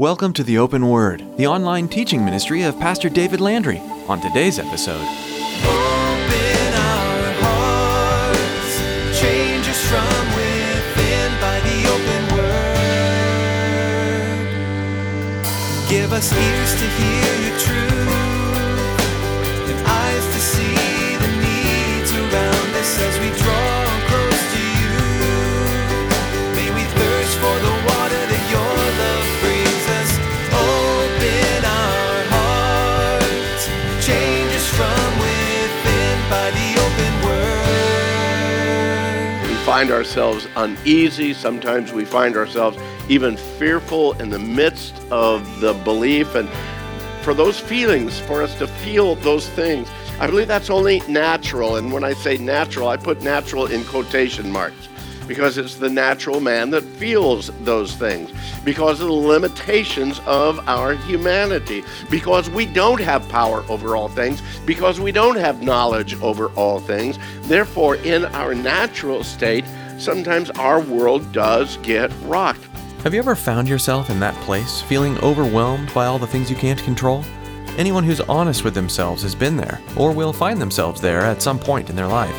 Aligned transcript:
Welcome 0.00 0.32
to 0.32 0.42
the 0.42 0.56
Open 0.56 0.88
Word, 0.88 1.22
the 1.36 1.46
online 1.46 1.86
teaching 1.86 2.24
ministry 2.24 2.62
of 2.62 2.78
Pastor 2.80 3.10
David 3.10 3.38
Landry. 3.38 3.80
On 4.08 4.18
today's 4.18 4.58
episode, 4.58 5.02
Open 5.02 6.72
our 6.72 7.32
hearts, 7.44 8.80
change 9.20 9.68
us 9.68 9.84
from 9.90 10.24
within 10.34 11.30
by 11.38 11.60
the 11.60 11.84
open 11.92 12.22
word. 12.34 12.80
Give 15.90 16.14
us 16.14 16.32
ears 16.32 16.72
to 16.80 16.86
hear 16.96 17.34
your 17.44 17.58
truth 17.58 18.08
and 19.68 19.86
eyes 19.86 20.24
to 20.24 20.40
see 20.40 21.16
the 21.18 21.28
needs 21.44 22.10
around 22.14 22.74
us 22.74 22.98
as 23.00 23.18
we 23.20 23.28
draw 23.38 23.69
find 39.80 39.92
ourselves 39.92 40.46
uneasy. 40.56 41.32
Sometimes 41.32 41.90
we 41.90 42.04
find 42.04 42.36
ourselves 42.36 42.76
even 43.08 43.34
fearful 43.34 44.12
in 44.20 44.28
the 44.28 44.38
midst 44.38 44.94
of 45.10 45.42
the 45.62 45.72
belief. 45.72 46.34
And 46.34 46.50
for 47.22 47.32
those 47.32 47.58
feelings, 47.58 48.20
for 48.20 48.42
us 48.42 48.54
to 48.58 48.66
feel 48.66 49.14
those 49.14 49.48
things, 49.48 49.88
I 50.18 50.26
believe 50.26 50.48
that's 50.48 50.68
only 50.68 51.00
natural. 51.08 51.76
And 51.76 51.90
when 51.90 52.04
I 52.04 52.12
say 52.12 52.36
natural, 52.36 52.88
I 52.88 52.98
put 52.98 53.22
natural 53.22 53.68
in 53.68 53.82
quotation 53.84 54.52
marks 54.52 54.90
because 55.30 55.58
it's 55.58 55.76
the 55.76 55.88
natural 55.88 56.40
man 56.40 56.70
that 56.70 56.82
feels 56.82 57.52
those 57.60 57.94
things 57.94 58.32
because 58.64 59.00
of 59.00 59.06
the 59.06 59.12
limitations 59.12 60.18
of 60.26 60.58
our 60.68 60.94
humanity 60.94 61.84
because 62.10 62.50
we 62.50 62.66
don't 62.66 63.00
have 63.00 63.26
power 63.28 63.64
over 63.68 63.94
all 63.94 64.08
things 64.08 64.42
because 64.66 64.98
we 64.98 65.12
don't 65.12 65.36
have 65.36 65.62
knowledge 65.62 66.20
over 66.20 66.48
all 66.56 66.80
things 66.80 67.16
therefore 67.42 67.94
in 67.94 68.24
our 68.24 68.56
natural 68.56 69.22
state 69.22 69.64
sometimes 69.98 70.50
our 70.50 70.80
world 70.80 71.30
does 71.30 71.76
get 71.76 72.10
rocked 72.22 72.66
have 73.04 73.14
you 73.14 73.20
ever 73.20 73.36
found 73.36 73.68
yourself 73.68 74.10
in 74.10 74.18
that 74.20 74.34
place, 74.42 74.82
feeling 74.82 75.16
overwhelmed 75.20 75.94
by 75.94 76.04
all 76.04 76.18
the 76.18 76.26
things 76.26 76.50
you 76.50 76.56
can't 76.56 76.82
control? 76.82 77.24
Anyone 77.78 78.04
who's 78.04 78.20
honest 78.20 78.62
with 78.62 78.74
themselves 78.74 79.22
has 79.22 79.34
been 79.34 79.56
there, 79.56 79.80
or 79.96 80.12
will 80.12 80.34
find 80.34 80.60
themselves 80.60 81.00
there 81.00 81.20
at 81.20 81.40
some 81.40 81.58
point 81.58 81.88
in 81.88 81.96
their 81.96 82.08
life. 82.08 82.36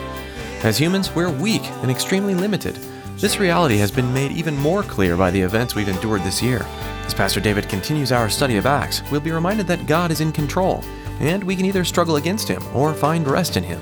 As 0.64 0.78
humans, 0.78 1.10
we're 1.16 1.32
weak 1.32 1.64
and 1.82 1.90
extremely 1.90 2.36
limited. 2.36 2.76
This 3.18 3.40
reality 3.40 3.78
has 3.78 3.90
been 3.90 4.14
made 4.14 4.32
even 4.32 4.56
more 4.56 4.84
clear 4.84 5.18
by 5.18 5.32
the 5.32 5.42
events 5.42 5.74
we've 5.74 5.90
endured 5.90 6.22
this 6.22 6.40
year. 6.40 6.62
As 7.04 7.16
Pastor 7.16 7.40
David 7.40 7.68
continues 7.68 8.12
our 8.12 8.30
study 8.30 8.58
of 8.58 8.68
Acts, 8.68 9.02
we'll 9.10 9.22
be 9.22 9.32
reminded 9.32 9.66
that 9.66 9.88
God 9.88 10.12
is 10.12 10.22
in 10.22 10.32
control, 10.32 10.84
and 11.20 11.44
we 11.44 11.56
can 11.56 11.66
either 11.66 11.84
struggle 11.84 12.18
against 12.18 12.48
Him 12.48 12.64
or 12.76 12.94
find 12.94 13.28
rest 13.28 13.58
in 13.58 13.64
Him. 13.64 13.82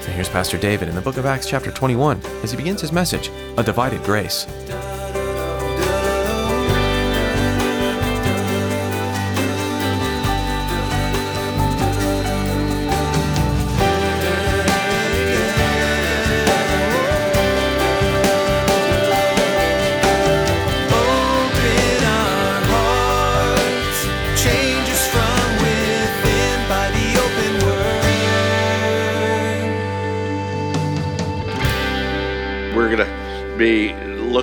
So 0.00 0.10
here's 0.10 0.28
Pastor 0.28 0.58
David 0.58 0.88
in 0.88 0.96
the 0.96 1.00
book 1.00 1.16
of 1.16 1.26
Acts, 1.26 1.48
chapter 1.48 1.70
21, 1.70 2.20
as 2.42 2.50
he 2.50 2.56
begins 2.56 2.80
his 2.80 2.90
message 2.90 3.30
A 3.56 3.62
Divided 3.62 4.02
Grace. 4.02 4.46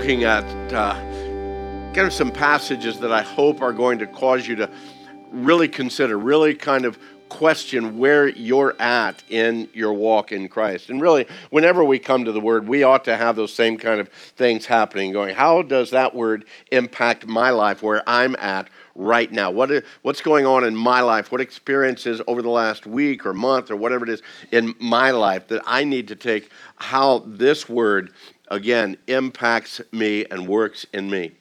Looking 0.04 0.26
at 0.26 0.44
uh, 0.74 0.96
kind 1.94 2.00
of 2.00 2.12
some 2.12 2.30
passages 2.30 3.00
that 3.00 3.14
I 3.14 3.22
hope 3.22 3.62
are 3.62 3.72
going 3.72 4.00
to 4.00 4.06
cause 4.06 4.46
you 4.46 4.54
to 4.58 4.70
really 5.32 5.70
consider, 5.70 6.20
really 6.20 6.56
kind 6.56 6.84
of 6.84 7.00
question 7.30 7.98
where 7.98 8.28
you're 8.28 8.76
at 8.82 9.24
in 9.30 9.70
your 9.74 9.94
walk 9.94 10.34
in 10.34 10.50
Christ. 10.50 10.90
And 10.90 11.02
really, 11.02 11.26
whenever 11.52 11.86
we 11.86 12.00
come 12.00 12.26
to 12.26 12.34
the 12.34 12.42
Word, 12.42 12.68
we 12.68 12.84
ought 12.84 13.06
to 13.06 13.16
have 13.16 13.38
those 13.38 13.54
same 13.54 13.78
kind 13.78 14.02
of 14.02 14.10
things 14.10 14.66
happening, 14.66 15.14
going, 15.14 15.36
how 15.36 15.62
does 15.62 15.92
that 15.92 16.14
Word 16.14 16.44
impact 16.74 17.26
my 17.26 17.52
life 17.52 17.82
where 17.82 18.04
I'm 18.06 18.36
at? 18.40 18.70
Right 18.96 19.32
now, 19.32 19.50
what 19.50 19.72
is, 19.72 19.84
what's 20.04 20.22
going 20.22 20.46
on 20.46 20.66
in 20.66 20.76
my 20.76 21.00
life? 21.00 21.32
What 21.32 21.42
experiences 21.42 22.22
over 22.28 22.44
the 22.44 22.50
last 22.50 22.86
week 22.86 23.26
or 23.26 23.34
month 23.34 23.72
or 23.72 23.76
whatever 23.76 24.04
it 24.04 24.10
is 24.10 24.22
in 24.52 24.76
my 24.80 25.10
life 25.12 25.48
that 25.48 25.64
I 25.66 25.84
need 25.84 26.10
to 26.10 26.16
take? 26.16 26.52
How 26.76 27.24
this 27.26 27.68
word 27.68 28.12
again 28.50 28.98
impacts 29.08 29.82
me 29.92 30.26
and 30.26 30.48
works 30.48 30.86
in 30.94 31.10
me. 31.10 31.32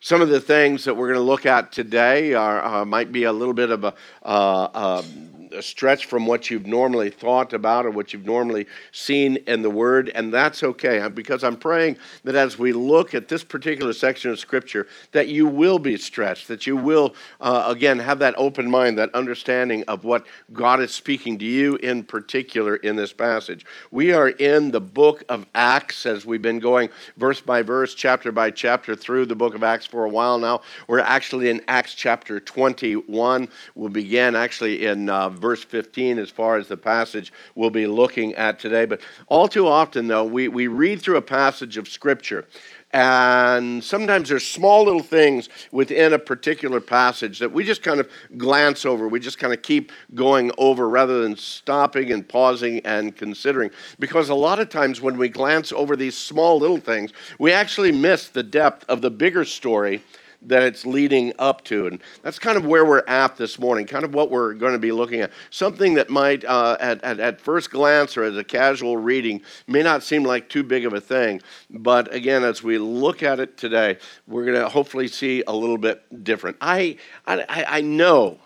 Some 0.00 0.22
of 0.22 0.30
the 0.30 0.40
things 0.40 0.84
that 0.84 0.94
we're 0.94 1.08
going 1.08 1.18
to 1.18 1.24
look 1.24 1.44
at 1.44 1.72
today 1.72 2.32
are, 2.32 2.64
uh, 2.64 2.84
might 2.86 3.12
be 3.12 3.24
a 3.24 3.32
little 3.32 3.52
bit 3.52 3.70
of 3.70 3.84
a, 3.84 3.94
uh, 4.22 5.02
um, 5.02 5.39
a 5.52 5.62
stretch 5.62 6.06
from 6.06 6.26
what 6.26 6.50
you've 6.50 6.66
normally 6.66 7.10
thought 7.10 7.52
about 7.52 7.86
or 7.86 7.90
what 7.90 8.12
you've 8.12 8.26
normally 8.26 8.66
seen 8.92 9.36
in 9.46 9.62
the 9.62 9.70
Word, 9.70 10.10
and 10.14 10.32
that's 10.32 10.62
okay 10.62 11.06
because 11.08 11.44
I'm 11.44 11.56
praying 11.56 11.96
that 12.24 12.34
as 12.34 12.58
we 12.58 12.72
look 12.72 13.14
at 13.14 13.28
this 13.28 13.44
particular 13.44 13.92
section 13.92 14.30
of 14.30 14.38
Scripture, 14.38 14.86
that 15.12 15.28
you 15.28 15.46
will 15.46 15.78
be 15.78 15.96
stretched, 15.96 16.48
that 16.48 16.66
you 16.66 16.76
will, 16.76 17.14
uh, 17.40 17.64
again, 17.66 17.98
have 17.98 18.18
that 18.20 18.34
open 18.36 18.70
mind, 18.70 18.98
that 18.98 19.14
understanding 19.14 19.84
of 19.88 20.04
what 20.04 20.26
God 20.52 20.80
is 20.80 20.92
speaking 20.92 21.38
to 21.38 21.44
you 21.44 21.76
in 21.76 22.04
particular 22.04 22.76
in 22.76 22.96
this 22.96 23.12
passage. 23.12 23.64
We 23.90 24.12
are 24.12 24.28
in 24.28 24.70
the 24.70 24.80
book 24.80 25.24
of 25.28 25.46
Acts 25.54 26.06
as 26.06 26.26
we've 26.26 26.42
been 26.42 26.58
going 26.58 26.90
verse 27.16 27.40
by 27.40 27.62
verse, 27.62 27.94
chapter 27.94 28.32
by 28.32 28.50
chapter 28.50 28.94
through 28.94 29.26
the 29.26 29.34
book 29.34 29.54
of 29.54 29.62
Acts 29.62 29.86
for 29.86 30.04
a 30.04 30.08
while 30.08 30.38
now. 30.38 30.62
We're 30.86 31.00
actually 31.00 31.50
in 31.50 31.62
Acts 31.68 31.94
chapter 31.94 32.40
21. 32.40 33.48
We'll 33.74 33.88
begin 33.88 34.36
actually 34.36 34.86
in 34.86 35.08
uh, 35.08 35.28
verse 35.40 35.64
15 35.64 36.18
as 36.18 36.30
far 36.30 36.56
as 36.56 36.68
the 36.68 36.76
passage 36.76 37.32
we'll 37.54 37.70
be 37.70 37.86
looking 37.86 38.34
at 38.34 38.58
today. 38.58 38.84
But 38.84 39.00
all 39.28 39.48
too 39.48 39.66
often, 39.66 40.06
though, 40.06 40.24
we, 40.24 40.48
we 40.48 40.66
read 40.66 41.00
through 41.00 41.16
a 41.16 41.22
passage 41.22 41.76
of 41.76 41.88
Scripture. 41.88 42.46
And 42.92 43.84
sometimes 43.84 44.28
there's 44.28 44.46
small 44.46 44.84
little 44.84 45.02
things 45.02 45.48
within 45.70 46.12
a 46.12 46.18
particular 46.18 46.80
passage 46.80 47.38
that 47.38 47.52
we 47.52 47.62
just 47.62 47.84
kind 47.84 48.00
of 48.00 48.10
glance 48.36 48.84
over. 48.84 49.06
We 49.06 49.20
just 49.20 49.38
kind 49.38 49.52
of 49.52 49.62
keep 49.62 49.92
going 50.14 50.50
over 50.58 50.88
rather 50.88 51.22
than 51.22 51.36
stopping 51.36 52.10
and 52.10 52.28
pausing 52.28 52.80
and 52.80 53.16
considering. 53.16 53.70
Because 54.00 54.28
a 54.28 54.34
lot 54.34 54.58
of 54.58 54.70
times 54.70 55.00
when 55.00 55.18
we 55.18 55.28
glance 55.28 55.70
over 55.70 55.94
these 55.94 56.16
small 56.16 56.58
little 56.58 56.78
things, 56.78 57.12
we 57.38 57.52
actually 57.52 57.92
miss 57.92 58.28
the 58.28 58.42
depth 58.42 58.84
of 58.88 59.02
the 59.02 59.10
bigger 59.10 59.44
story 59.44 60.02
that 60.42 60.62
it's 60.62 60.86
leading 60.86 61.32
up 61.38 61.64
to. 61.64 61.86
And 61.86 62.00
that's 62.22 62.38
kind 62.38 62.56
of 62.56 62.64
where 62.64 62.84
we're 62.84 63.04
at 63.06 63.36
this 63.36 63.58
morning, 63.58 63.86
kind 63.86 64.04
of 64.04 64.14
what 64.14 64.30
we're 64.30 64.54
going 64.54 64.72
to 64.72 64.78
be 64.78 64.92
looking 64.92 65.20
at. 65.20 65.30
Something 65.50 65.94
that 65.94 66.08
might, 66.08 66.44
uh, 66.44 66.76
at, 66.80 67.02
at, 67.04 67.20
at 67.20 67.40
first 67.40 67.70
glance 67.70 68.16
or 68.16 68.24
as 68.24 68.36
a 68.36 68.44
casual 68.44 68.96
reading, 68.96 69.42
may 69.66 69.82
not 69.82 70.02
seem 70.02 70.24
like 70.24 70.48
too 70.48 70.62
big 70.62 70.86
of 70.86 70.92
a 70.92 71.00
thing. 71.00 71.42
But 71.68 72.12
again, 72.14 72.42
as 72.44 72.62
we 72.62 72.78
look 72.78 73.22
at 73.22 73.40
it 73.40 73.56
today, 73.56 73.98
we're 74.26 74.46
going 74.46 74.60
to 74.60 74.68
hopefully 74.68 75.08
see 75.08 75.42
a 75.46 75.54
little 75.54 75.78
bit 75.78 76.24
different. 76.24 76.56
I, 76.60 76.96
I, 77.26 77.64
I 77.68 77.80
know 77.82 78.38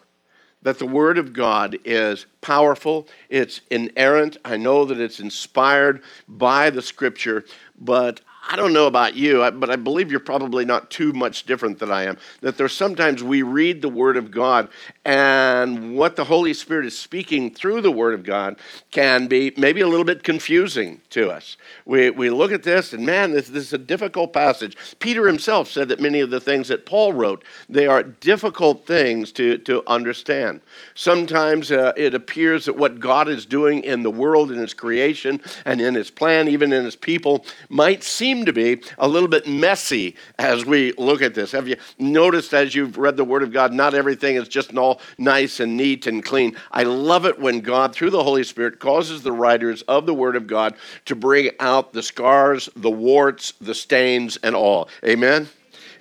that 0.62 0.78
the 0.78 0.86
Word 0.86 1.18
of 1.18 1.32
God 1.32 1.78
is 1.84 2.26
powerful, 2.40 3.06
it's 3.28 3.60
inerrant. 3.70 4.38
I 4.44 4.56
know 4.56 4.86
that 4.86 4.98
it's 4.98 5.20
inspired 5.20 6.02
by 6.26 6.70
the 6.70 6.82
Scripture, 6.82 7.44
but 7.78 8.22
I 8.46 8.56
don't 8.56 8.74
know 8.74 8.86
about 8.86 9.14
you, 9.14 9.38
but 9.52 9.70
I 9.70 9.76
believe 9.76 10.10
you're 10.10 10.20
probably 10.20 10.64
not 10.64 10.90
too 10.90 11.12
much 11.12 11.44
different 11.44 11.78
than 11.78 11.90
I 11.90 12.04
am. 12.04 12.18
That 12.42 12.58
there's 12.58 12.74
sometimes 12.74 13.22
we 13.22 13.42
read 13.42 13.80
the 13.80 13.88
Word 13.88 14.18
of 14.18 14.30
God, 14.30 14.68
and 15.04 15.96
what 15.96 16.16
the 16.16 16.24
Holy 16.24 16.52
Spirit 16.52 16.84
is 16.84 16.98
speaking 16.98 17.54
through 17.54 17.80
the 17.80 17.90
Word 17.90 18.12
of 18.12 18.22
God 18.22 18.56
can 18.90 19.28
be 19.28 19.52
maybe 19.56 19.80
a 19.80 19.88
little 19.88 20.04
bit 20.04 20.22
confusing 20.22 21.00
to 21.10 21.30
us. 21.30 21.56
We, 21.86 22.10
we 22.10 22.28
look 22.28 22.52
at 22.52 22.62
this, 22.62 22.92
and 22.92 23.06
man, 23.06 23.32
this, 23.32 23.48
this 23.48 23.64
is 23.64 23.72
a 23.72 23.78
difficult 23.78 24.32
passage. 24.32 24.76
Peter 24.98 25.26
himself 25.26 25.70
said 25.70 25.88
that 25.88 26.00
many 26.00 26.20
of 26.20 26.30
the 26.30 26.40
things 26.40 26.68
that 26.68 26.84
Paul 26.84 27.14
wrote, 27.14 27.44
they 27.68 27.86
are 27.86 28.02
difficult 28.02 28.86
things 28.86 29.32
to, 29.32 29.56
to 29.58 29.82
understand. 29.86 30.60
Sometimes 30.94 31.72
uh, 31.72 31.92
it 31.96 32.14
appears 32.14 32.66
that 32.66 32.76
what 32.76 33.00
God 33.00 33.28
is 33.28 33.46
doing 33.46 33.82
in 33.84 34.02
the 34.02 34.10
world, 34.10 34.52
in 34.52 34.58
His 34.58 34.74
creation, 34.74 35.40
and 35.64 35.80
in 35.80 35.94
His 35.94 36.10
plan, 36.10 36.48
even 36.48 36.72
in 36.72 36.84
His 36.84 36.96
people, 36.96 37.46
might 37.68 38.02
seem 38.02 38.33
to 38.46 38.52
be 38.52 38.82
a 38.98 39.06
little 39.06 39.28
bit 39.28 39.46
messy 39.46 40.16
as 40.38 40.64
we 40.64 40.92
look 40.92 41.22
at 41.22 41.34
this. 41.34 41.52
Have 41.52 41.68
you 41.68 41.76
noticed 41.98 42.52
as 42.54 42.74
you've 42.74 42.98
read 42.98 43.16
the 43.16 43.24
Word 43.24 43.42
of 43.42 43.52
God, 43.52 43.72
not 43.72 43.94
everything 43.94 44.36
is 44.36 44.48
just 44.48 44.74
all 44.76 45.00
nice 45.18 45.60
and 45.60 45.76
neat 45.76 46.06
and 46.06 46.24
clean? 46.24 46.56
I 46.72 46.84
love 46.84 47.26
it 47.26 47.38
when 47.38 47.60
God, 47.60 47.94
through 47.94 48.10
the 48.10 48.24
Holy 48.24 48.44
Spirit, 48.44 48.80
causes 48.80 49.22
the 49.22 49.32
writers 49.32 49.82
of 49.82 50.06
the 50.06 50.14
Word 50.14 50.36
of 50.36 50.46
God 50.46 50.74
to 51.04 51.14
bring 51.14 51.50
out 51.60 51.92
the 51.92 52.02
scars, 52.02 52.68
the 52.76 52.90
warts, 52.90 53.52
the 53.60 53.74
stains, 53.74 54.36
and 54.38 54.54
all. 54.54 54.88
Amen? 55.04 55.48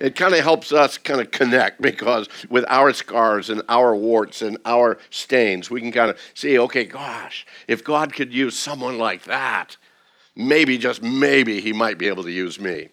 it 0.00 0.16
kind 0.16 0.34
of 0.34 0.40
helps 0.40 0.72
us 0.72 0.98
kind 0.98 1.20
of 1.20 1.30
connect 1.30 1.80
because 1.80 2.28
with 2.50 2.64
our 2.68 2.92
scars 2.92 3.50
and 3.50 3.62
our 3.68 3.94
warts 3.94 4.42
and 4.42 4.58
our 4.64 4.98
stains, 5.10 5.70
we 5.70 5.80
can 5.80 5.92
kind 5.92 6.10
of 6.10 6.18
see, 6.34 6.58
okay, 6.58 6.84
gosh, 6.84 7.46
if 7.68 7.84
God 7.84 8.12
could 8.12 8.32
use 8.32 8.58
someone 8.58 8.98
like 8.98 9.24
that, 9.24 9.76
maybe, 10.36 10.78
just 10.78 11.02
maybe, 11.02 11.60
he 11.60 11.72
might 11.72 11.98
be 11.98 12.08
able 12.08 12.24
to 12.24 12.30
use 12.30 12.58
me. 12.58 12.88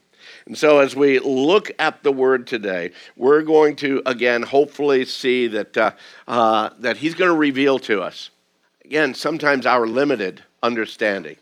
And 0.46 0.58
so, 0.58 0.80
as 0.80 0.96
we 0.96 1.20
look 1.20 1.72
at 1.80 2.04
the 2.04 2.12
word 2.12 2.48
today, 2.48 2.92
we're 3.16 3.42
going 3.42 3.76
to 3.78 4.02
again 4.06 4.42
hopefully 4.42 5.06
see 5.06 5.48
that, 5.48 5.78
uh, 5.78 5.92
uh, 6.28 6.70
that 6.80 6.98
he's 6.98 7.16
going 7.16 7.30
to 7.30 7.38
reveal 7.38 7.80
to 7.80 8.02
us, 8.02 8.32
again, 8.84 9.14
sometimes 9.14 9.66
our 9.66 9.88
limited 9.88 10.44
understanding. 10.64 11.38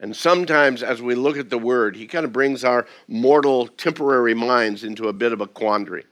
And 0.00 0.14
sometimes, 0.14 0.82
as 0.82 1.02
we 1.02 1.16
look 1.16 1.36
at 1.36 1.50
the 1.50 1.58
word, 1.58 1.96
he 1.96 2.06
kind 2.06 2.24
of 2.24 2.32
brings 2.32 2.62
our 2.62 2.86
mortal, 3.08 3.66
temporary 3.66 4.34
minds 4.34 4.84
into 4.84 5.08
a 5.08 5.12
bit 5.12 5.32
of 5.32 5.40
a 5.40 5.46
quandary. 5.46 6.04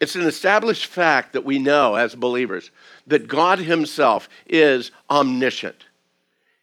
It's 0.00 0.14
an 0.14 0.22
established 0.22 0.86
fact 0.86 1.32
that 1.32 1.44
we 1.44 1.58
know 1.58 1.96
as 1.96 2.14
believers 2.14 2.70
that 3.08 3.26
God 3.26 3.58
himself 3.58 4.28
is 4.46 4.92
omniscient. 5.10 5.86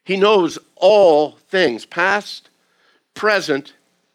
He 0.05 0.15
knows 0.15 0.57
all 0.75 1.31
things, 1.49 1.85
past, 1.85 2.49
present, 3.13 3.73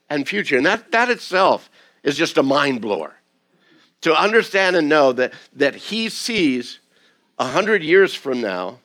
and 0.09 0.29
future. 0.29 0.57
And 0.57 0.67
that, 0.67 0.91
that 0.93 1.11
itself 1.11 1.71
is 2.03 2.17
just 2.17 2.39
a 2.39 2.43
mind 2.43 2.81
blower. 2.81 3.15
To 4.03 4.19
understand 4.19 4.77
and 4.77 4.89
know 4.89 5.13
that, 5.13 5.35
that 5.55 5.75
he 5.75 6.09
sees 6.09 6.79
a 7.39 7.47
hundred 7.47 7.83
years 7.83 8.15
from 8.15 8.41
now 8.41 8.79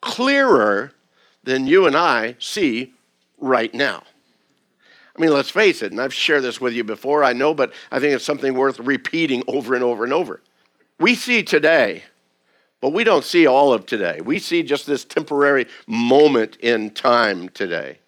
clearer 0.00 0.92
than 1.44 1.66
you 1.66 1.86
and 1.86 1.96
I 1.96 2.36
see 2.38 2.92
right 3.38 3.72
now. 3.72 4.02
I 5.16 5.20
mean, 5.20 5.32
let's 5.32 5.50
face 5.50 5.82
it, 5.82 5.90
and 5.90 6.00
I've 6.00 6.14
shared 6.14 6.44
this 6.44 6.60
with 6.60 6.74
you 6.74 6.84
before, 6.84 7.24
I 7.24 7.32
know, 7.32 7.52
but 7.52 7.72
I 7.90 7.98
think 7.98 8.14
it's 8.14 8.24
something 8.24 8.54
worth 8.54 8.78
repeating 8.78 9.42
over 9.48 9.74
and 9.74 9.82
over 9.82 10.04
and 10.04 10.12
over. 10.12 10.40
We 11.00 11.16
see 11.16 11.42
today, 11.42 12.04
but 12.80 12.90
we 12.90 13.04
don't 13.04 13.24
see 13.24 13.46
all 13.46 13.72
of 13.72 13.86
today. 13.86 14.20
We 14.24 14.38
see 14.38 14.62
just 14.62 14.86
this 14.86 15.04
temporary 15.04 15.66
moment 15.86 16.56
in 16.56 16.90
time 16.90 17.48
today. 17.48 17.98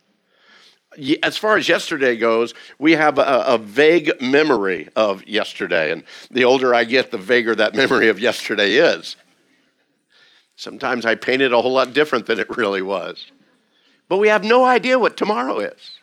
As 1.22 1.36
far 1.36 1.56
as 1.56 1.68
yesterday 1.68 2.16
goes, 2.16 2.52
we 2.78 2.92
have 2.92 3.18
a, 3.18 3.44
a, 3.46 3.58
vague 3.58 4.20
memory 4.20 4.88
of 4.96 5.26
yesterday. 5.26 5.92
And 5.92 6.02
the 6.30 6.44
older 6.44 6.74
I 6.74 6.84
get, 6.84 7.10
the 7.10 7.18
vaguer 7.18 7.54
that 7.54 7.74
memory 7.82 8.08
of 8.08 8.18
yesterday 8.18 8.72
is. 8.72 9.16
Sometimes 10.56 11.06
I 11.06 11.14
paint 11.14 11.42
it 11.42 11.52
a 11.52 11.60
whole 11.60 11.72
lot 11.72 11.92
different 11.92 12.26
than 12.26 12.38
it 12.38 12.56
really 12.56 12.82
was. 12.82 13.30
But 14.08 14.18
we 14.18 14.28
have 14.28 14.44
no 14.44 14.64
idea 14.64 14.98
what 14.98 15.16
tomorrow 15.16 15.60
is. 15.60 15.98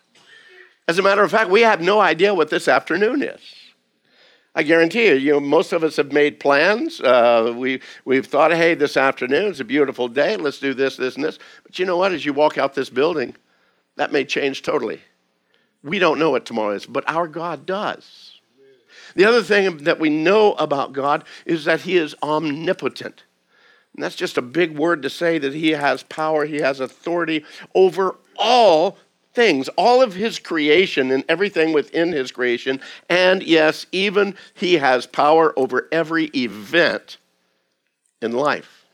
As 0.88 0.98
a 0.98 1.04
matter 1.04 1.22
of 1.22 1.31
fact, 1.31 1.50
we 1.50 1.62
have 1.62 1.81
no 1.81 2.00
idea 2.00 2.34
what 2.34 2.50
this 2.50 2.69
afternoon 2.69 3.22
is. 3.22 3.42
I 4.57 4.63
guarantee 4.63 5.06
you, 5.06 5.13
you 5.13 5.31
know, 5.33 5.39
most 5.39 5.71
of 5.71 5.83
us 5.83 5.98
have 5.98 6.12
made 6.12 6.39
plans. 6.39 7.00
Uh, 7.00 7.54
we, 7.56 7.80
we've 8.06 8.25
thought, 8.25 8.51
hey, 8.51 8.74
this 8.74 8.98
afternoon 8.98 9.51
is 9.51 9.59
a 9.59 9.63
beautiful 9.63 10.07
day. 10.07 10.36
Let's 10.36 10.57
do 10.57 10.74
this, 10.74 10.98
this, 10.98 11.13
and 11.13 11.24
this. 11.24 11.38
But 11.62 11.77
you 11.77 11.86
know 11.86 11.95
what? 11.95 12.12
As 12.12 12.25
you 12.25 12.33
walk 12.33 12.57
out 12.57 12.74
this 12.74 12.89
building, 12.89 13.36
that 13.98 14.12
may 14.12 14.25
change 14.25 14.63
totally. 14.63 15.00
We 15.83 16.00
don't 16.00 16.18
know 16.18 16.31
what 16.31 16.48
tomorrow 16.48 16.74
is, 16.74 16.88
but 16.88 17.07
our 17.07 17.27
God 17.27 17.68
does. 17.68 18.39
The 19.13 19.25
other 19.25 19.44
thing 19.44 19.77
that 19.83 20.00
we 20.00 20.09
know 20.09 20.54
about 20.54 20.92
God 20.92 21.24
is 21.45 21.65
that 21.65 21.81
He 21.81 21.95
is 21.95 22.15
omnipotent. 22.24 23.25
And 23.94 24.04
that's 24.04 24.15
just 24.15 24.39
a 24.39 24.42
big 24.42 24.75
word 24.75 25.04
to 25.04 25.09
say 25.12 25.38
that 25.38 25.54
he 25.54 25.71
has 25.71 26.01
power, 26.01 26.45
he 26.45 26.57
has 26.57 26.80
authority 26.80 27.45
over 27.75 28.15
all 28.38 28.98
things, 29.38 29.69
all 29.78 30.01
of 30.01 30.16
his 30.16 30.39
creation 30.39 31.12
and 31.12 31.24
everything 31.30 31.72
within 31.72 32.12
his 32.12 32.31
creation. 32.31 32.81
And 33.07 33.44
yes, 33.44 33.86
even 33.92 34.36
he 34.56 34.74
has 34.78 35.06
power 35.06 35.54
over 35.57 35.88
every 35.92 36.25
event 36.36 37.18
in 38.19 38.31
life. 38.31 38.86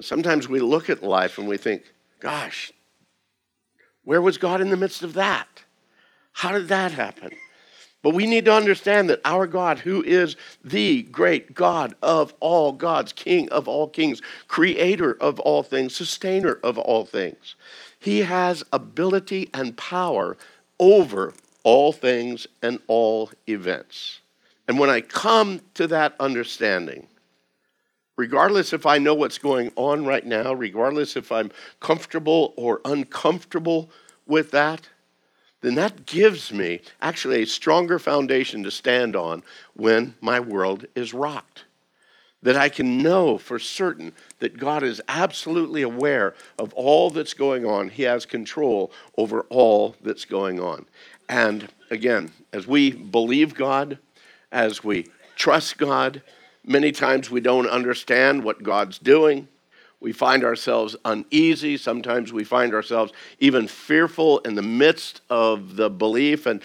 sometimes 0.00 0.50
we 0.50 0.60
look 0.60 0.90
at 0.90 1.02
life 1.02 1.38
and 1.38 1.48
we 1.48 1.56
think, 1.56 1.82
gosh, 2.20 2.70
where 4.04 4.20
was 4.20 4.36
God 4.36 4.60
in 4.60 4.68
the 4.68 4.76
midst 4.76 5.02
of 5.02 5.14
that? 5.14 5.64
How 6.32 6.52
did 6.52 6.68
that 6.68 6.92
happen? 6.92 7.30
But 8.06 8.14
we 8.14 8.26
need 8.28 8.44
to 8.44 8.52
understand 8.52 9.10
that 9.10 9.20
our 9.24 9.48
God, 9.48 9.80
who 9.80 10.00
is 10.04 10.36
the 10.62 11.02
great 11.02 11.54
God 11.54 11.96
of 12.00 12.34
all 12.38 12.70
gods, 12.70 13.12
King 13.12 13.48
of 13.48 13.66
all 13.66 13.88
kings, 13.88 14.22
creator 14.46 15.14
of 15.20 15.40
all 15.40 15.64
things, 15.64 15.96
sustainer 15.96 16.60
of 16.62 16.78
all 16.78 17.04
things, 17.04 17.56
he 17.98 18.20
has 18.20 18.62
ability 18.72 19.50
and 19.52 19.76
power 19.76 20.36
over 20.78 21.34
all 21.64 21.90
things 21.90 22.46
and 22.62 22.78
all 22.86 23.32
events. 23.48 24.20
And 24.68 24.78
when 24.78 24.88
I 24.88 25.00
come 25.00 25.60
to 25.74 25.88
that 25.88 26.14
understanding, 26.20 27.08
regardless 28.14 28.72
if 28.72 28.86
I 28.86 28.98
know 28.98 29.14
what's 29.14 29.38
going 29.38 29.72
on 29.74 30.06
right 30.06 30.24
now, 30.24 30.52
regardless 30.52 31.16
if 31.16 31.32
I'm 31.32 31.50
comfortable 31.80 32.54
or 32.56 32.80
uncomfortable 32.84 33.90
with 34.28 34.52
that, 34.52 34.90
then 35.60 35.74
that 35.76 36.06
gives 36.06 36.52
me 36.52 36.80
actually 37.00 37.42
a 37.42 37.46
stronger 37.46 37.98
foundation 37.98 38.62
to 38.62 38.70
stand 38.70 39.16
on 39.16 39.42
when 39.74 40.14
my 40.20 40.38
world 40.38 40.86
is 40.94 41.14
rocked. 41.14 41.64
That 42.42 42.56
I 42.56 42.68
can 42.68 42.98
know 42.98 43.38
for 43.38 43.58
certain 43.58 44.12
that 44.38 44.58
God 44.58 44.82
is 44.82 45.00
absolutely 45.08 45.82
aware 45.82 46.34
of 46.58 46.72
all 46.74 47.10
that's 47.10 47.34
going 47.34 47.64
on. 47.64 47.88
He 47.88 48.02
has 48.04 48.26
control 48.26 48.92
over 49.16 49.40
all 49.48 49.96
that's 50.02 50.24
going 50.26 50.60
on. 50.60 50.86
And 51.28 51.68
again, 51.90 52.30
as 52.52 52.66
we 52.66 52.92
believe 52.92 53.54
God, 53.54 53.98
as 54.52 54.84
we 54.84 55.06
trust 55.34 55.78
God, 55.78 56.22
many 56.64 56.92
times 56.92 57.30
we 57.30 57.40
don't 57.40 57.68
understand 57.68 58.44
what 58.44 58.62
God's 58.62 58.98
doing. 58.98 59.48
We 59.98 60.12
find 60.12 60.44
ourselves 60.44 60.94
uneasy. 61.06 61.78
Sometimes 61.78 62.30
we 62.30 62.44
find 62.44 62.74
ourselves 62.74 63.12
even 63.40 63.66
fearful 63.66 64.40
in 64.40 64.54
the 64.54 64.62
midst 64.62 65.22
of 65.30 65.76
the 65.76 65.88
belief. 65.88 66.44
And 66.44 66.62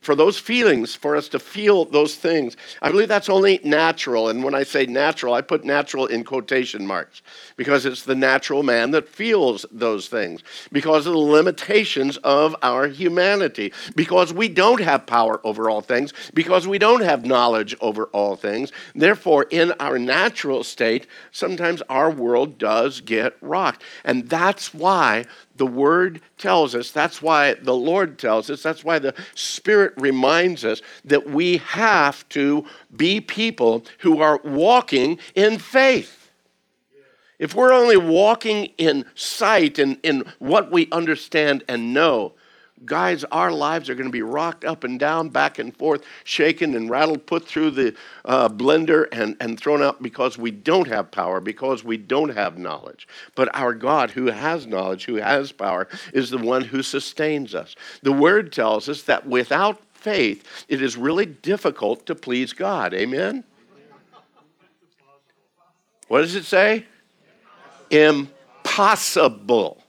for 0.00 0.16
those 0.16 0.38
feelings, 0.38 0.94
for 0.94 1.14
us 1.14 1.28
to 1.28 1.38
feel 1.38 1.84
those 1.84 2.16
things, 2.16 2.56
I 2.80 2.90
believe 2.90 3.08
that's 3.08 3.28
only 3.28 3.60
natural. 3.62 4.30
And 4.30 4.42
when 4.42 4.54
I 4.54 4.62
say 4.62 4.86
natural, 4.86 5.34
I 5.34 5.42
put 5.42 5.64
natural 5.64 6.06
in 6.06 6.24
quotation 6.24 6.86
marks 6.86 7.20
because 7.56 7.84
it's 7.86 8.04
the 8.04 8.14
natural 8.14 8.62
man 8.62 8.90
that 8.92 9.08
feels 9.08 9.64
those 9.70 10.08
things 10.08 10.42
because 10.72 11.06
of 11.06 11.12
the 11.12 11.18
limitations 11.18 12.16
of 12.18 12.56
our 12.62 12.88
humanity, 12.88 13.72
because 13.94 14.32
we 14.32 14.48
don't 14.48 14.80
have 14.80 15.06
power 15.06 15.40
over 15.44 15.68
all 15.68 15.82
things, 15.82 16.12
because 16.32 16.66
we 16.66 16.78
don't 16.78 17.02
have 17.02 17.26
knowledge 17.26 17.76
over 17.80 18.06
all 18.06 18.34
things. 18.34 18.72
Therefore, 18.94 19.46
in 19.50 19.72
our 19.78 19.98
natural 19.98 20.64
state, 20.64 21.06
sometimes 21.30 21.82
our 21.82 22.10
world 22.10 22.58
does 22.62 23.00
get 23.00 23.36
rocked. 23.40 23.82
And 24.04 24.28
that's 24.28 24.72
why 24.72 25.24
the 25.56 25.66
Word 25.66 26.22
tells 26.38 26.76
us, 26.76 26.92
that's 26.92 27.20
why 27.20 27.54
the 27.54 27.74
Lord 27.74 28.20
tells 28.20 28.48
us, 28.50 28.62
that's 28.62 28.84
why 28.84 29.00
the 29.00 29.16
Spirit 29.34 29.94
reminds 29.96 30.64
us 30.64 30.80
that 31.04 31.28
we 31.28 31.56
have 31.56 32.28
to 32.28 32.64
be 32.96 33.20
people 33.20 33.84
who 33.98 34.20
are 34.20 34.40
walking 34.44 35.18
in 35.34 35.58
faith. 35.58 36.30
If 37.40 37.56
we're 37.56 37.72
only 37.72 37.96
walking 37.96 38.66
in 38.78 39.06
sight 39.16 39.80
and 39.80 39.98
in 40.04 40.22
what 40.38 40.70
we 40.70 40.88
understand 40.92 41.64
and 41.66 41.92
know, 41.92 42.34
guys, 42.84 43.24
our 43.24 43.50
lives 43.52 43.88
are 43.88 43.94
going 43.94 44.08
to 44.08 44.12
be 44.12 44.22
rocked 44.22 44.64
up 44.64 44.84
and 44.84 44.98
down, 44.98 45.28
back 45.28 45.58
and 45.58 45.76
forth, 45.76 46.04
shaken 46.24 46.74
and 46.74 46.90
rattled, 46.90 47.26
put 47.26 47.46
through 47.46 47.70
the 47.70 47.94
uh, 48.24 48.48
blender 48.48 49.06
and, 49.12 49.36
and 49.40 49.58
thrown 49.58 49.82
out 49.82 50.02
because 50.02 50.38
we 50.38 50.50
don't 50.50 50.88
have 50.88 51.10
power, 51.10 51.40
because 51.40 51.84
we 51.84 51.96
don't 51.96 52.30
have 52.30 52.58
knowledge. 52.58 53.08
But 53.34 53.54
our 53.54 53.74
God, 53.74 54.10
who 54.10 54.26
has 54.26 54.66
knowledge, 54.66 55.04
who 55.04 55.16
has 55.16 55.52
power, 55.52 55.88
is 56.12 56.30
the 56.30 56.38
one 56.38 56.62
who 56.62 56.82
sustains 56.82 57.54
us. 57.54 57.74
The 58.02 58.12
word 58.12 58.52
tells 58.52 58.88
us 58.88 59.02
that 59.02 59.26
without 59.26 59.80
faith, 59.92 60.64
it 60.68 60.82
is 60.82 60.96
really 60.96 61.26
difficult 61.26 62.06
to 62.06 62.14
please 62.14 62.52
God. 62.52 62.94
Amen? 62.94 63.44
What 66.08 66.20
does 66.22 66.34
it 66.34 66.44
say? 66.44 66.86
Impossible. 67.90 69.81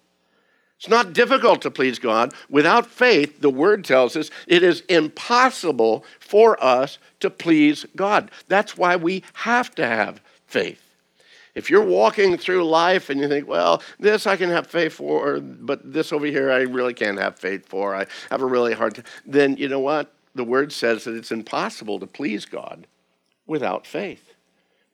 It's 0.83 0.89
not 0.89 1.13
difficult 1.13 1.61
to 1.61 1.71
please 1.71 1.97
God. 1.97 2.33
Without 2.49 2.87
faith, 2.87 3.39
the 3.39 3.49
word 3.49 3.85
tells 3.85 4.17
us 4.17 4.29
it 4.47 4.63
is 4.63 4.81
impossible 4.89 6.03
for 6.19 6.61
us 6.61 6.97
to 7.21 7.29
please 7.29 7.85
God. 7.95 8.29
That's 8.49 8.77
why 8.77 8.97
we 8.97 9.23
have 9.31 9.73
to 9.75 9.87
have 9.87 10.19
faith. 10.45 10.83
If 11.55 11.69
you're 11.69 11.85
walking 11.85 12.35
through 12.35 12.65
life 12.65 13.09
and 13.09 13.21
you 13.21 13.29
think, 13.29 13.47
well, 13.47 13.81
this 13.97 14.27
I 14.27 14.35
can 14.35 14.49
have 14.49 14.67
faith 14.67 14.91
for, 14.91 15.39
but 15.39 15.93
this 15.93 16.11
over 16.11 16.25
here 16.25 16.51
I 16.51 16.63
really 16.63 16.93
can't 16.93 17.17
have 17.17 17.39
faith 17.39 17.65
for, 17.65 17.95
I 17.95 18.05
have 18.29 18.41
a 18.41 18.45
really 18.45 18.73
hard 18.73 18.95
time, 18.95 19.05
then 19.25 19.55
you 19.55 19.69
know 19.69 19.79
what? 19.79 20.11
The 20.35 20.43
word 20.43 20.73
says 20.73 21.05
that 21.05 21.15
it's 21.15 21.31
impossible 21.31 21.97
to 22.01 22.07
please 22.07 22.43
God 22.43 22.87
without 23.47 23.87
faith. 23.87 24.33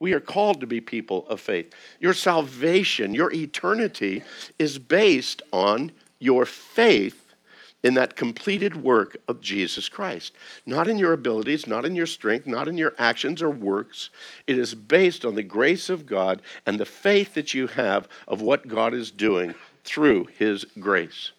We 0.00 0.14
are 0.14 0.20
called 0.20 0.60
to 0.60 0.66
be 0.66 0.80
people 0.80 1.26
of 1.28 1.40
faith. 1.40 1.72
Your 2.00 2.14
salvation, 2.14 3.14
your 3.14 3.32
eternity 3.32 4.22
is 4.58 4.78
based 4.78 5.42
on 5.52 5.92
your 6.18 6.46
faith 6.46 7.34
in 7.82 7.94
that 7.94 8.16
completed 8.16 8.82
work 8.82 9.16
of 9.28 9.40
Jesus 9.40 9.88
Christ. 9.88 10.34
Not 10.66 10.88
in 10.88 10.98
your 10.98 11.12
abilities, 11.12 11.66
not 11.66 11.84
in 11.84 11.94
your 11.94 12.06
strength, 12.06 12.46
not 12.46 12.68
in 12.68 12.76
your 12.76 12.94
actions 12.98 13.42
or 13.42 13.50
works. 13.50 14.10
It 14.46 14.58
is 14.58 14.74
based 14.74 15.24
on 15.24 15.34
the 15.34 15.42
grace 15.42 15.88
of 15.88 16.06
God 16.06 16.42
and 16.66 16.78
the 16.78 16.86
faith 16.86 17.34
that 17.34 17.54
you 17.54 17.66
have 17.68 18.08
of 18.26 18.42
what 18.42 18.68
God 18.68 18.94
is 18.94 19.10
doing 19.10 19.54
through 19.84 20.26
His 20.38 20.64
grace. 20.78 21.32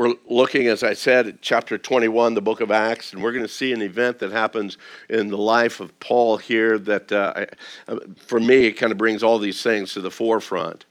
We're 0.00 0.14
looking, 0.30 0.66
as 0.66 0.82
I 0.82 0.94
said, 0.94 1.26
at 1.26 1.42
chapter 1.42 1.76
21, 1.76 2.32
the 2.32 2.40
book 2.40 2.62
of 2.62 2.70
Acts, 2.70 3.12
and 3.12 3.22
we're 3.22 3.32
going 3.32 3.44
to 3.44 3.52
see 3.52 3.74
an 3.74 3.82
event 3.82 4.20
that 4.20 4.32
happens 4.32 4.78
in 5.10 5.28
the 5.28 5.36
life 5.36 5.78
of 5.78 6.00
Paul 6.00 6.38
here 6.38 6.78
that, 6.78 7.12
uh, 7.12 7.44
for 8.16 8.40
me, 8.40 8.72
kind 8.72 8.92
of 8.92 8.96
brings 8.96 9.22
all 9.22 9.38
these 9.38 9.62
things 9.62 9.92
to 9.92 10.00
the 10.00 10.10
forefront. 10.10 10.86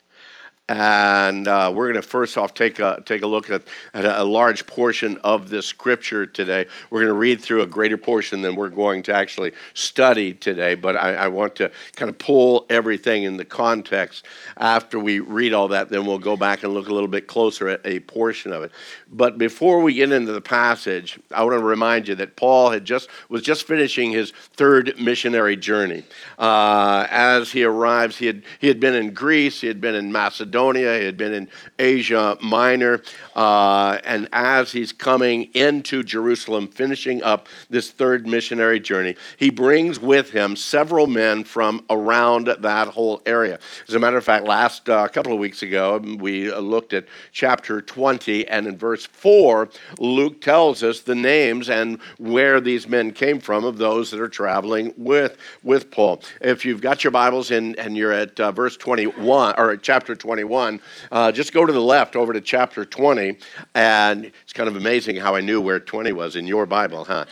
And 0.69 1.47
uh, 1.47 1.73
we're 1.73 1.91
going 1.91 1.99
to 1.99 2.07
first 2.07 2.37
off 2.37 2.53
take 2.53 2.77
a, 2.77 3.01
take 3.03 3.23
a 3.23 3.27
look 3.27 3.49
at, 3.49 3.63
at 3.95 4.05
a, 4.05 4.23
large 4.23 4.67
portion 4.67 5.17
of 5.23 5.49
this 5.49 5.65
scripture 5.65 6.27
today. 6.27 6.67
We're 6.91 6.99
going 6.99 7.07
to 7.07 7.17
read 7.17 7.41
through 7.41 7.63
a 7.63 7.65
greater 7.65 7.97
portion 7.97 8.43
than 8.43 8.55
we're 8.55 8.69
going 8.69 9.01
to 9.03 9.13
actually 9.15 9.53
study 9.73 10.35
today, 10.35 10.75
but 10.75 10.95
I, 10.95 11.15
I 11.15 11.27
want 11.29 11.55
to 11.55 11.71
kind 11.95 12.07
of 12.07 12.19
pull 12.19 12.67
everything 12.69 13.23
in 13.23 13.35
the 13.35 13.45
context. 13.45 14.27
After 14.57 14.99
we 14.99 15.19
read 15.21 15.53
all 15.53 15.69
that, 15.69 15.89
then 15.89 16.05
we'll 16.05 16.19
go 16.19 16.37
back 16.37 16.61
and 16.61 16.71
look 16.71 16.87
a 16.87 16.93
little 16.93 17.07
bit 17.07 17.25
closer 17.25 17.67
at 17.67 17.81
a 17.83 18.01
portion 18.01 18.53
of 18.53 18.61
it. 18.61 18.71
But 19.11 19.39
before 19.39 19.81
we 19.81 19.95
get 19.95 20.11
into 20.11 20.33
the 20.33 20.41
passage, 20.41 21.19
I 21.33 21.43
want 21.43 21.57
to 21.57 21.65
remind 21.65 22.07
you 22.07 22.13
that 22.15 22.35
Paul 22.35 22.69
had 22.69 22.85
just 22.85 23.09
was 23.27 23.41
just 23.41 23.65
finishing 23.65 24.11
his 24.11 24.33
third 24.53 24.93
missionary 24.99 25.57
journey. 25.57 26.03
Uh, 26.37 27.07
as 27.09 27.51
he 27.51 27.63
arrives, 27.63 28.17
he 28.17 28.27
had, 28.27 28.43
he 28.59 28.67
had 28.67 28.79
been 28.79 28.93
in 28.93 29.15
Greece, 29.15 29.61
he 29.61 29.67
had 29.67 29.81
been 29.81 29.95
in 29.95 30.11
Macedonia. 30.11 30.58
Macedonia, 30.59 30.99
he 30.99 31.05
had 31.05 31.15
been 31.15 31.33
in 31.33 31.47
Asia 31.77 32.37
Minor, 32.41 33.01
uh, 33.35 33.97
and 34.03 34.27
as 34.33 34.73
he's 34.73 34.91
coming 34.91 35.43
into 35.53 36.03
Jerusalem, 36.03 36.67
finishing 36.67 37.23
up 37.23 37.47
this 37.69 37.91
third 37.91 38.27
missionary 38.27 38.81
journey, 38.81 39.15
he 39.37 39.49
brings 39.49 40.01
with 40.01 40.31
him 40.31 40.57
several 40.57 41.07
men 41.07 41.45
from 41.45 41.85
around 41.89 42.47
that 42.47 42.87
whole 42.89 43.21
area. 43.25 43.57
As 43.87 43.95
a 43.95 43.99
matter 43.99 44.17
of 44.17 44.25
fact, 44.25 44.45
last 44.45 44.89
uh, 44.89 45.07
couple 45.07 45.31
of 45.31 45.39
weeks 45.39 45.63
ago, 45.63 45.97
we 46.19 46.53
looked 46.53 46.91
at 46.91 47.05
chapter 47.31 47.81
20, 47.81 48.45
and 48.49 48.67
in 48.67 48.77
verse 48.77 49.05
4, 49.05 49.69
Luke 49.97 50.41
tells 50.41 50.83
us 50.83 50.99
the 50.99 51.15
names 51.15 51.69
and 51.69 51.99
where 52.17 52.59
these 52.59 52.85
men 52.85 53.11
came 53.11 53.39
from 53.39 53.63
of 53.63 53.77
those 53.77 54.11
that 54.11 54.19
are 54.19 54.27
traveling 54.27 54.93
with, 54.97 55.37
with 55.63 55.89
Paul. 55.89 56.21
If 56.41 56.65
you've 56.65 56.81
got 56.81 57.05
your 57.05 57.11
Bibles 57.11 57.49
in 57.49 57.79
and 57.79 57.95
you're 57.95 58.11
at 58.11 58.37
uh, 58.41 58.51
verse 58.51 58.75
21, 58.75 59.55
or 59.57 59.77
chapter 59.77 60.15
21, 60.15 60.48
21. 60.49 60.81
Uh, 61.11 61.31
just 61.31 61.53
go 61.53 61.63
to 61.63 61.71
the 61.71 61.79
left 61.79 62.15
over 62.15 62.33
to 62.33 62.41
chapter 62.41 62.83
20, 62.83 63.37
and 63.75 64.25
it's 64.25 64.53
kind 64.53 64.67
of 64.67 64.75
amazing 64.75 65.15
how 65.15 65.35
I 65.35 65.41
knew 65.41 65.61
where 65.61 65.79
20 65.79 66.11
was 66.11 66.35
in 66.35 66.47
your 66.47 66.65
Bible, 66.65 67.05
huh? 67.05 67.25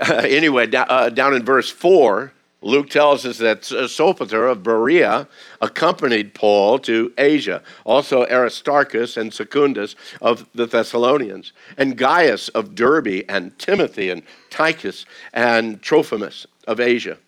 Uh, 0.00 0.14
anyway, 0.24 0.66
uh, 0.72 1.10
down 1.10 1.34
in 1.34 1.44
verse 1.44 1.70
4, 1.70 2.32
Luke 2.62 2.88
tells 2.88 3.26
us 3.26 3.36
that 3.38 3.60
Sopater 3.60 4.50
of 4.50 4.62
Berea 4.62 5.28
accompanied 5.60 6.32
Paul 6.32 6.78
to 6.80 7.12
Asia, 7.18 7.62
also 7.84 8.26
Aristarchus 8.26 9.18
and 9.18 9.34
Secundus 9.34 9.94
of 10.22 10.48
the 10.54 10.64
Thessalonians, 10.64 11.52
and 11.76 11.98
Gaius 11.98 12.48
of 12.48 12.74
Derbe, 12.74 13.22
and 13.28 13.56
Timothy 13.58 14.08
and 14.08 14.22
Tychus 14.48 15.04
and 15.34 15.82
Trophimus 15.82 16.46
of 16.66 16.80
Asia. 16.80 17.18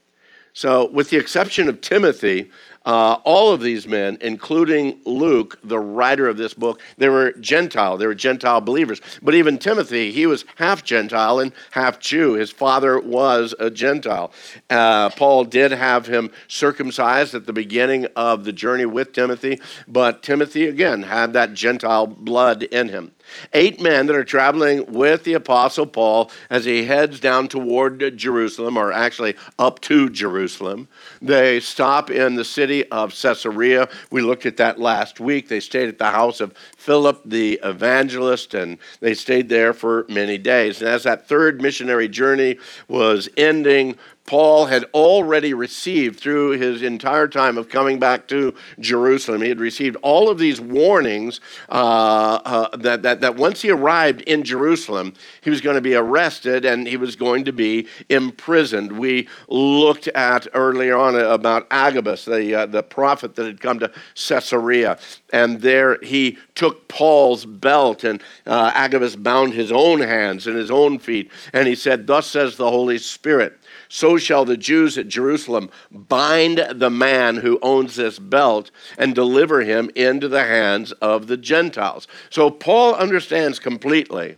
So, 0.54 0.90
with 0.90 1.11
the 1.11 1.18
exception 1.18 1.68
of 1.68 1.82
Timothy, 1.82 2.50
uh, 2.88 3.21
all 3.25 3.52
of 3.52 3.61
these 3.61 3.87
men, 3.87 4.16
including 4.23 4.99
Luke, 5.04 5.59
the 5.62 5.78
writer 5.78 6.26
of 6.26 6.38
this 6.38 6.54
book, 6.54 6.80
they 6.97 7.11
were 7.11 7.33
Gentile. 7.33 7.99
They 7.99 8.07
were 8.07 8.14
Gentile 8.14 8.62
believers. 8.62 9.02
But 9.21 9.35
even 9.35 9.59
Timothy, 9.59 10.11
he 10.11 10.26
was 10.26 10.47
half 10.57 10.85
Gentile 10.85 11.38
and 11.38 11.52
half 11.73 12.00
Jew. 12.00 12.33
His 12.33 12.50
father 12.50 12.99
was 12.99 13.54
a 13.61 13.68
Gentile. 13.68 14.33
Uh, 14.71 15.11
Paul 15.11 15.45
did 15.45 15.71
have 15.71 16.07
him 16.07 16.30
circumcised 16.49 17.35
at 17.35 17.45
the 17.45 17.52
beginning 17.52 18.07
of 18.16 18.45
the 18.45 18.54
journey 18.54 18.87
with 18.87 19.12
Timothy, 19.12 19.61
but 19.87 20.23
Timothy, 20.23 20.66
again, 20.66 21.02
had 21.02 21.35
that 21.35 21.52
Gentile 21.52 22.07
blood 22.07 22.62
in 22.62 22.88
him. 22.88 23.12
Eight 23.52 23.80
men 23.80 24.06
that 24.06 24.16
are 24.16 24.25
traveling 24.25 24.92
with 24.92 25.25
the 25.25 25.35
Apostle 25.35 25.87
Paul 25.87 26.30
as 26.50 26.64
he 26.64 26.85
heads 26.85 27.20
down 27.20 27.49
toward 27.49 28.16
Jerusalem, 28.16 28.76
or 28.76 28.92
actually 28.92 29.35
up 29.58 29.80
to 29.82 30.08
Jerusalem. 30.08 30.88
They 31.20 31.61
stop 31.61 32.11
in 32.11 32.35
the 32.35 32.44
city 32.44 32.88
of 32.90 33.14
Caesarea. 33.20 33.88
We 34.11 34.23
looked 34.23 34.47
at 34.47 34.56
that 34.58 34.78
last 34.78 35.20
week. 35.20 35.49
They 35.49 35.61
stayed 35.61 35.88
at 35.88 35.99
the 35.99 36.11
house 36.11 36.40
of 36.40 36.54
Philip 36.76 37.23
the 37.25 37.61
evangelist, 37.62 38.54
and 38.54 38.78
they 39.00 39.14
stayed 39.14 39.49
there 39.49 39.73
for 39.73 40.06
many 40.08 40.38
days. 40.38 40.80
And 40.80 40.88
as 40.88 41.04
that 41.04 41.28
third 41.28 41.61
missionary 41.61 42.08
journey 42.08 42.58
was 42.88 43.28
ending, 43.37 43.97
Paul 44.28 44.66
had 44.66 44.85
already 44.92 45.54
received 45.54 46.20
through 46.20 46.50
his 46.50 46.82
entire 46.82 47.28
time 47.28 47.56
of 47.56 47.70
coming 47.70 47.99
back 47.99 48.28
to 48.28 48.54
Jerusalem. 48.78 49.40
He 49.40 49.49
had 49.49 49.58
received 49.58 49.97
all 50.02 50.28
of 50.28 50.37
these 50.37 50.61
warnings 50.61 51.40
uh, 51.70 52.38
uh, 52.44 52.76
that, 52.76 53.00
that, 53.04 53.23
that 53.23 53.37
once 53.37 53.62
he 53.62 53.70
arrived 53.70 54.20
in 54.20 54.42
Jerusalem, 54.42 55.14
he 55.40 55.49
was 55.49 55.62
going 55.62 55.76
to 55.76 55.80
be 55.80 55.94
arrested 55.94 56.66
and 56.66 56.87
he 56.87 56.99
was 56.99 57.16
going 57.16 57.47
to 57.47 57.54
be 57.54 57.88
imprisoned. 58.11 58.99
We 58.99 59.28
looked 59.49 60.08
at 60.08 60.47
earlier 60.52 60.99
on 60.99 61.16
about 61.16 61.66
Agabus, 61.70 62.26
the, 62.26 62.54
uh, 62.54 62.66
the 62.66 62.82
prophet 62.82 63.35
that 63.37 63.47
had 63.47 63.62
come 63.62 63.78
to 63.78 63.90
Caesarea, 64.14 64.99
and 65.32 65.62
there 65.62 65.99
he 66.02 66.37
took 66.54 66.87
Paul's 66.88 67.47
belt, 67.47 68.04
and 68.04 68.23
uh, 68.47 68.73
Agabus 68.75 69.16
bound 69.16 69.54
his 69.54 69.73
own 69.73 70.00
hands 70.00 70.47
and 70.47 70.54
his 70.54 70.70
own 70.70 70.99
feet, 70.99 71.30
and 71.54 71.66
he 71.66 71.75
said, 71.75 72.06
Thus 72.06 72.26
says 72.26 72.58
the 72.58 72.70
Holy 72.70 72.99
Spirit 72.99 73.57
so 73.88 74.18
shall 74.18 74.45
the 74.45 74.57
Jews 74.57 74.99
at 74.99 75.09
Jerusalem 75.09 75.71
bind 75.90 76.59
the 76.75 76.90
man 76.90 77.37
who 77.37 77.59
owns 77.62 77.97
this 77.97 78.18
belt 78.18 78.71
and 78.97 79.14
deliver 79.14 79.62
him 79.62 79.90
into 79.95 80.28
the 80.28 80.45
hands 80.45 80.92
of 80.92 81.26
the 81.26 81.37
Gentiles. 81.37 82.07
So 82.30 82.50
Paul 82.50 82.95
understands 82.95 83.59
completely 83.59 84.37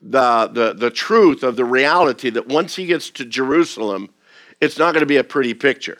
the, 0.00 0.48
the, 0.52 0.72
the 0.72 0.90
truth 0.90 1.42
of 1.42 1.56
the 1.56 1.64
reality 1.64 2.30
that 2.30 2.48
once 2.48 2.76
he 2.76 2.86
gets 2.86 3.10
to 3.10 3.24
Jerusalem, 3.24 4.10
it's 4.60 4.78
not 4.78 4.92
going 4.92 5.02
to 5.02 5.06
be 5.06 5.16
a 5.16 5.24
pretty 5.24 5.54
picture. 5.54 5.98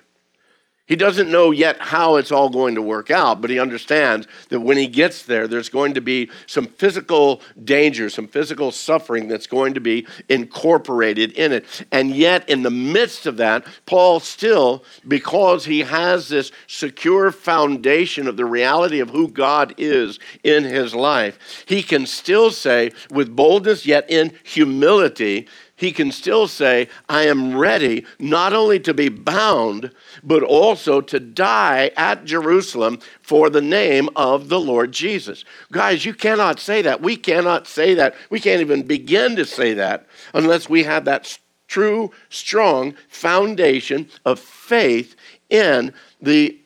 He 0.87 0.97
doesn't 0.97 1.31
know 1.31 1.53
yet 1.53 1.77
how 1.79 2.17
it's 2.17 2.33
all 2.33 2.51
going 2.51 2.75
to 2.75 2.83
work 2.83 3.09
out, 3.09 3.41
but 3.41 3.51
he 3.51 3.61
understands 3.61 4.27
that 4.49 4.61
when 4.61 4.77
he 4.77 4.89
gets 4.89 5.23
there, 5.23 5.47
there's 5.47 5.69
going 5.69 5.95
to 5.95 6.01
be 6.01 6.29
some 6.47 6.67
physical 6.67 7.41
danger, 7.63 8.11
some 8.11 8.27
physical 8.27 8.73
suffering 8.73 9.29
that's 9.29 9.47
going 9.47 9.75
to 9.75 9.81
be 9.81 10.09
incorporated 10.29 11.33
in 11.33 11.53
it. 11.53 11.87
And 11.93 12.11
yet, 12.11 12.49
in 12.49 12.65
the 12.65 12.71
midst 12.71 13.27
of 13.27 13.37
that, 13.37 13.65
Paul 13.87 14.19
still, 14.19 14.85
because 15.07 15.65
he 15.65 15.81
has 15.81 16.29
this 16.29 16.51
secure 16.67 17.31
foundation 17.31 18.27
of 18.27 18.37
the 18.37 18.45
reality 18.45 18.99
of 18.99 19.11
who 19.11 19.29
God 19.29 19.75
is 19.79 20.19
in 20.43 20.65
his 20.65 20.97
life, 20.97 21.65
he 21.67 21.85
can 21.85 22.07
still 22.07 22.51
say 22.51 22.91
with 23.09 23.37
boldness, 23.37 23.87
yet 23.87 24.11
in 24.11 24.37
humility, 24.43 25.47
he 25.83 25.91
can 25.93 26.13
still 26.13 26.47
say, 26.47 26.89
I 27.09 27.27
am 27.27 27.57
ready 27.57 28.07
not 28.21 28.53
only 28.53 28.79
to 28.81 28.95
be 28.95 29.09
bound, 29.09 29.91
but 30.23 30.45
also 30.45 31.01
to 31.01 31.19
die 31.19 31.91
at 31.97 32.25
Jerusalem 32.25 33.01
for 33.21 33.51
the 33.51 33.61
name 33.61 34.09
of 34.15 34.49
the 34.49 34.61
Lord 34.61 34.93
Jesus. 34.93 35.45
Guys, 35.73 36.05
you 36.05 36.15
cannot 36.15 36.61
say 36.61 36.83
that. 36.83 37.03
We 37.03 37.17
cannot 37.17 37.67
say 37.67 37.95
that. 37.95 38.15
We 38.31 38.39
can't 38.39 38.61
even 38.61 38.85
begin 38.85 39.35
to 39.35 39.45
say 39.45 39.75
that 39.75 40.07
unless 40.33 40.69
we 40.69 40.85
have 40.85 41.05
that 41.07 41.37
true, 41.67 42.13
strong 42.29 42.95
foundation 43.09 44.09
of 44.25 44.39
faith 44.39 45.17
in 45.51 45.93
the, 46.21 46.59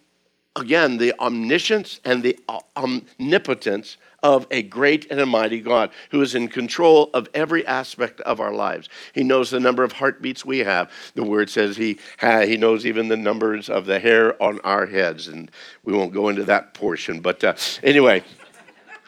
again, 0.56 0.98
the 0.98 1.14
omniscience 1.20 2.00
and 2.04 2.22
the 2.22 2.38
omnipotence 2.76 3.96
of 4.26 4.44
a 4.50 4.60
great 4.60 5.08
and 5.08 5.20
a 5.20 5.24
mighty 5.24 5.60
God 5.60 5.90
who 6.10 6.20
is 6.20 6.34
in 6.34 6.48
control 6.48 7.10
of 7.14 7.28
every 7.32 7.64
aspect 7.64 8.20
of 8.22 8.40
our 8.40 8.52
lives. 8.52 8.88
He 9.12 9.22
knows 9.22 9.50
the 9.50 9.60
number 9.60 9.84
of 9.84 9.92
heartbeats 9.92 10.44
we 10.44 10.58
have. 10.58 10.90
The 11.14 11.22
word 11.22 11.48
says 11.48 11.76
he, 11.76 12.00
he 12.20 12.56
knows 12.56 12.84
even 12.84 13.06
the 13.06 13.16
numbers 13.16 13.70
of 13.70 13.86
the 13.86 14.00
hair 14.00 14.42
on 14.42 14.58
our 14.64 14.84
heads, 14.84 15.28
and 15.28 15.48
we 15.84 15.92
won't 15.92 16.12
go 16.12 16.28
into 16.28 16.42
that 16.42 16.74
portion. 16.74 17.20
But 17.20 17.44
uh, 17.44 17.54
anyway, 17.84 18.24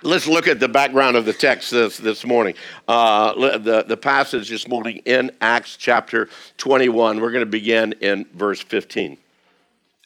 let's 0.04 0.28
look 0.28 0.46
at 0.46 0.60
the 0.60 0.68
background 0.68 1.16
of 1.16 1.24
the 1.24 1.32
text 1.32 1.72
this, 1.72 1.98
this 1.98 2.24
morning. 2.24 2.54
Uh, 2.86 3.58
the, 3.58 3.82
the 3.88 3.96
passage 3.96 4.48
this 4.48 4.68
morning 4.68 4.98
in 4.98 5.32
Acts 5.40 5.76
chapter 5.76 6.28
21, 6.58 7.20
we're 7.20 7.32
going 7.32 7.44
to 7.44 7.50
begin 7.50 7.92
in 7.94 8.24
verse 8.34 8.60
15. 8.60 9.18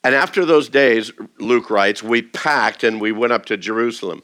And 0.04 0.14
after 0.14 0.46
those 0.46 0.70
days, 0.70 1.12
Luke 1.38 1.68
writes, 1.68 2.02
we 2.02 2.22
packed 2.22 2.82
and 2.82 2.98
we 2.98 3.12
went 3.12 3.34
up 3.34 3.44
to 3.46 3.58
Jerusalem. 3.58 4.22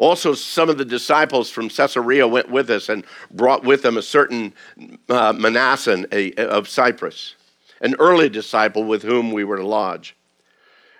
Also, 0.00 0.32
some 0.32 0.70
of 0.70 0.78
the 0.78 0.84
disciples 0.86 1.50
from 1.50 1.68
Caesarea 1.68 2.26
went 2.26 2.50
with 2.50 2.70
us 2.70 2.88
and 2.88 3.04
brought 3.30 3.64
with 3.64 3.82
them 3.82 3.98
a 3.98 4.02
certain 4.02 4.54
uh, 5.10 5.34
Manasseh 5.34 6.06
of 6.38 6.70
Cyprus, 6.70 7.34
an 7.82 7.94
early 7.98 8.30
disciple 8.30 8.82
with 8.84 9.02
whom 9.02 9.30
we 9.30 9.44
were 9.44 9.58
to 9.58 9.66
lodge. 9.66 10.16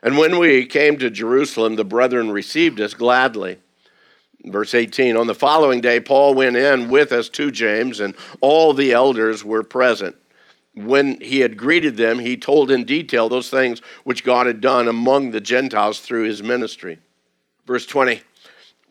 And 0.02 0.19
when 0.19 0.38
we 0.38 0.66
came 0.66 0.99
to 0.99 1.09
Jerusalem, 1.09 1.76
the 1.76 1.85
brethren 1.85 2.30
received 2.30 2.78
us 2.78 2.92
gladly. 2.92 3.57
Verse 4.45 4.75
18 4.75 5.16
On 5.16 5.26
the 5.26 5.35
following 5.35 5.80
day, 5.80 5.99
Paul 5.99 6.35
went 6.35 6.57
in 6.57 6.90
with 6.90 7.11
us 7.11 7.30
to 7.30 7.50
James, 7.50 8.00
and 8.00 8.14
all 8.42 8.75
the 8.75 8.92
elders 8.92 9.42
were 9.42 9.62
present. 9.62 10.14
When 10.75 11.19
he 11.23 11.40
had 11.40 11.57
greeted 11.57 11.97
them, 11.97 12.19
he 12.19 12.37
told 12.37 12.71
in 12.71 12.85
detail 12.85 13.30
those 13.30 13.49
things 13.49 13.80
which 14.04 14.25
God 14.25 14.47
had 14.47 14.61
done 14.61 14.88
among 14.88 15.30
the 15.30 15.40
Gentiles 15.40 16.00
through 16.00 16.25
his 16.25 16.42
ministry. 16.42 16.99
Verse 17.66 17.87
20 17.87 18.21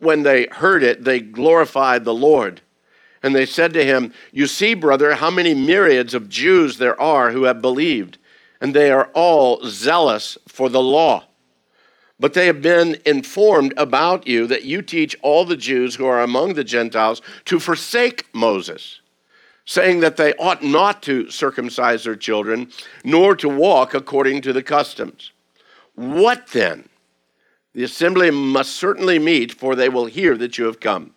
When 0.00 0.22
they 0.22 0.48
heard 0.50 0.82
it, 0.82 1.04
they 1.04 1.20
glorified 1.20 2.04
the 2.04 2.14
Lord. 2.14 2.60
And 3.22 3.34
they 3.34 3.46
said 3.46 3.72
to 3.74 3.84
him, 3.84 4.12
You 4.32 4.46
see, 4.46 4.74
brother, 4.74 5.14
how 5.14 5.30
many 5.30 5.54
myriads 5.54 6.14
of 6.14 6.28
Jews 6.28 6.78
there 6.78 7.00
are 7.00 7.30
who 7.30 7.44
have 7.44 7.60
believed, 7.60 8.18
and 8.60 8.74
they 8.74 8.90
are 8.90 9.10
all 9.14 9.64
zealous 9.64 10.38
for 10.48 10.68
the 10.68 10.82
law. 10.82 11.24
But 12.18 12.34
they 12.34 12.46
have 12.46 12.60
been 12.60 12.98
informed 13.06 13.72
about 13.78 14.26
you 14.26 14.46
that 14.46 14.64
you 14.64 14.82
teach 14.82 15.16
all 15.22 15.46
the 15.46 15.56
Jews 15.56 15.94
who 15.94 16.04
are 16.04 16.20
among 16.20 16.52
the 16.52 16.64
Gentiles 16.64 17.22
to 17.46 17.58
forsake 17.58 18.26
Moses, 18.34 19.00
saying 19.64 20.00
that 20.00 20.18
they 20.18 20.34
ought 20.34 20.62
not 20.62 21.02
to 21.04 21.30
circumcise 21.30 22.04
their 22.04 22.16
children, 22.16 22.70
nor 23.04 23.34
to 23.36 23.48
walk 23.48 23.94
according 23.94 24.42
to 24.42 24.52
the 24.52 24.62
customs. 24.62 25.32
What 25.94 26.48
then? 26.48 26.89
The 27.74 27.84
assembly 27.84 28.30
must 28.30 28.72
certainly 28.72 29.18
meet, 29.18 29.52
for 29.52 29.74
they 29.74 29.88
will 29.88 30.06
hear 30.06 30.36
that 30.36 30.58
you 30.58 30.64
have 30.64 30.80
come. 30.80 31.14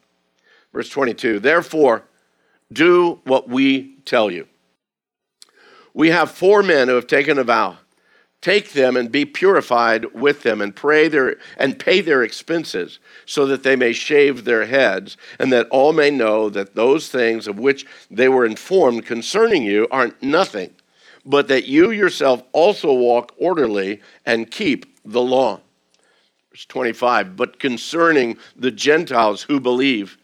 Verse 0.71 0.89
22 0.89 1.39
Therefore, 1.39 2.03
do 2.71 3.19
what 3.23 3.49
we 3.49 3.95
tell 4.05 4.31
you. 4.31 4.47
We 5.93 6.09
have 6.09 6.31
four 6.31 6.63
men 6.63 6.87
who 6.87 6.95
have 6.95 7.07
taken 7.07 7.37
a 7.37 7.43
vow 7.43 7.77
take 8.43 8.73
them 8.73 8.97
and 8.97 9.09
be 9.09 9.23
purified 9.23 10.13
with 10.13 10.43
them 10.43 10.59
and 10.59 10.75
pray 10.75 11.07
their 11.07 11.37
and 11.57 11.79
pay 11.79 12.01
their 12.01 12.23
expenses 12.23 12.99
so 13.25 13.45
that 13.45 13.63
they 13.63 13.75
may 13.75 13.93
shave 13.93 14.43
their 14.43 14.65
heads 14.65 15.15
and 15.39 15.51
that 15.51 15.67
all 15.69 15.93
may 15.93 16.11
know 16.11 16.49
that 16.49 16.75
those 16.75 17.07
things 17.07 17.47
of 17.47 17.57
which 17.57 17.85
they 18.11 18.27
were 18.27 18.45
informed 18.45 19.05
concerning 19.05 19.63
you 19.63 19.87
are 19.89 20.11
nothing 20.21 20.69
but 21.25 21.47
that 21.47 21.67
you 21.67 21.89
yourself 21.89 22.43
also 22.51 22.91
walk 22.93 23.33
orderly 23.37 24.01
and 24.25 24.51
keep 24.51 24.85
the 25.05 25.21
law 25.21 25.59
verse 26.53 26.65
25 26.65 27.35
but 27.35 27.59
concerning 27.59 28.37
the 28.55 28.69
gentiles 28.69 29.41
who 29.41 29.59
believe 29.59 30.19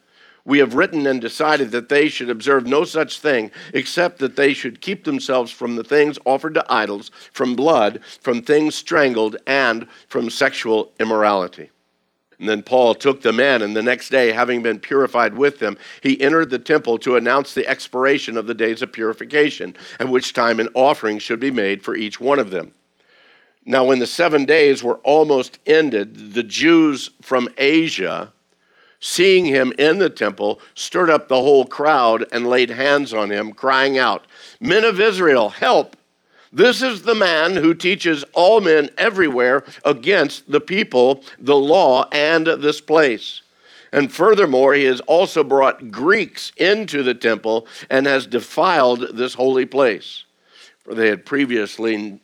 we 0.45 0.59
have 0.59 0.75
written 0.75 1.07
and 1.07 1.19
decided 1.19 1.71
that 1.71 1.89
they 1.89 2.07
should 2.07 2.29
observe 2.29 2.65
no 2.65 2.83
such 2.83 3.19
thing, 3.19 3.51
except 3.73 4.17
that 4.17 4.35
they 4.35 4.53
should 4.53 4.81
keep 4.81 5.03
themselves 5.03 5.51
from 5.51 5.75
the 5.75 5.83
things 5.83 6.17
offered 6.25 6.55
to 6.55 6.65
idols, 6.73 7.11
from 7.33 7.55
blood, 7.55 7.99
from 8.21 8.41
things 8.41 8.73
strangled, 8.73 9.35
and 9.45 9.87
from 10.07 10.29
sexual 10.29 10.91
immorality. 10.99 11.69
And 12.39 12.49
then 12.49 12.63
Paul 12.63 12.95
took 12.95 13.21
them 13.21 13.39
in, 13.39 13.61
and 13.61 13.75
the 13.75 13.83
next 13.83 14.09
day, 14.09 14.31
having 14.31 14.63
been 14.63 14.79
purified 14.79 15.35
with 15.35 15.59
them, 15.59 15.77
he 16.01 16.19
entered 16.19 16.49
the 16.49 16.57
temple 16.57 16.97
to 16.99 17.15
announce 17.15 17.53
the 17.53 17.67
expiration 17.67 18.35
of 18.35 18.47
the 18.47 18.55
days 18.55 18.81
of 18.81 18.91
purification, 18.91 19.75
at 19.99 20.09
which 20.09 20.33
time 20.33 20.59
an 20.59 20.69
offering 20.73 21.19
should 21.19 21.41
be 21.41 21.51
made 21.51 21.83
for 21.83 21.95
each 21.95 22.19
one 22.19 22.39
of 22.39 22.49
them. 22.49 22.73
Now, 23.69 23.83
when 23.83 23.99
the 23.99 24.07
seven 24.07 24.45
days 24.45 24.81
were 24.81 24.95
almost 25.03 25.59
ended, 25.67 26.33
the 26.33 26.41
Jews 26.41 27.11
from 27.21 27.47
Asia, 27.55 28.33
seeing 28.99 29.45
him 29.45 29.73
in 29.77 29.99
the 29.99 30.09
temple, 30.09 30.59
stirred 30.73 31.11
up 31.11 31.27
the 31.27 31.39
whole 31.39 31.65
crowd 31.65 32.25
and 32.31 32.47
laid 32.47 32.71
hands 32.71 33.13
on 33.13 33.29
him, 33.29 33.53
crying 33.53 33.95
out, 33.95 34.25
Men 34.59 34.83
of 34.83 34.99
Israel, 34.99 35.49
help! 35.49 35.95
This 36.51 36.81
is 36.81 37.03
the 37.03 37.13
man 37.13 37.57
who 37.57 37.75
teaches 37.75 38.25
all 38.33 38.59
men 38.59 38.89
everywhere 38.97 39.63
against 39.85 40.51
the 40.51 40.61
people, 40.61 41.23
the 41.37 41.55
law, 41.55 42.09
and 42.11 42.47
this 42.47 42.81
place. 42.81 43.43
And 43.91 44.11
furthermore, 44.11 44.73
he 44.73 44.85
has 44.85 44.99
also 45.01 45.43
brought 45.43 45.91
Greeks 45.91 46.51
into 46.57 47.03
the 47.03 47.13
temple 47.13 47.67
and 47.87 48.07
has 48.07 48.25
defiled 48.25 49.15
this 49.15 49.35
holy 49.35 49.67
place. 49.67 50.23
For 50.79 50.95
they 50.95 51.09
had 51.09 51.23
previously 51.23 52.19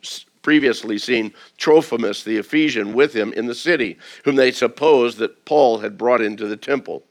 previously 0.46 0.96
seen 0.96 1.34
Trophimus 1.58 2.22
the 2.22 2.36
Ephesian 2.36 2.94
with 2.94 3.12
him 3.12 3.32
in 3.32 3.46
the 3.46 3.54
city, 3.54 3.98
whom 4.24 4.36
they 4.36 4.52
supposed 4.52 5.18
that 5.18 5.44
Paul 5.44 5.78
had 5.78 5.98
brought 5.98 6.20
into 6.20 6.46
the 6.46 6.56
temple. 6.56 7.02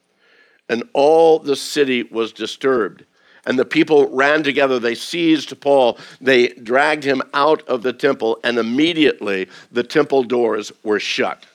And 0.70 0.84
all 0.94 1.40
the 1.40 1.58
city 1.58 2.04
was 2.04 2.32
disturbed. 2.32 3.04
And 3.46 3.60
the 3.60 3.66
people 3.66 4.08
ran 4.16 4.42
together. 4.42 4.80
They 4.80 4.96
seized 4.96 5.60
Paul. 5.60 5.98
They 6.22 6.48
dragged 6.48 7.04
him 7.04 7.22
out 7.34 7.62
of 7.68 7.84
the 7.84 7.92
temple, 7.92 8.40
and 8.42 8.58
immediately 8.58 9.50
the 9.70 9.84
temple 9.84 10.24
doors 10.24 10.72
were 10.82 11.02
shut. 11.02 11.46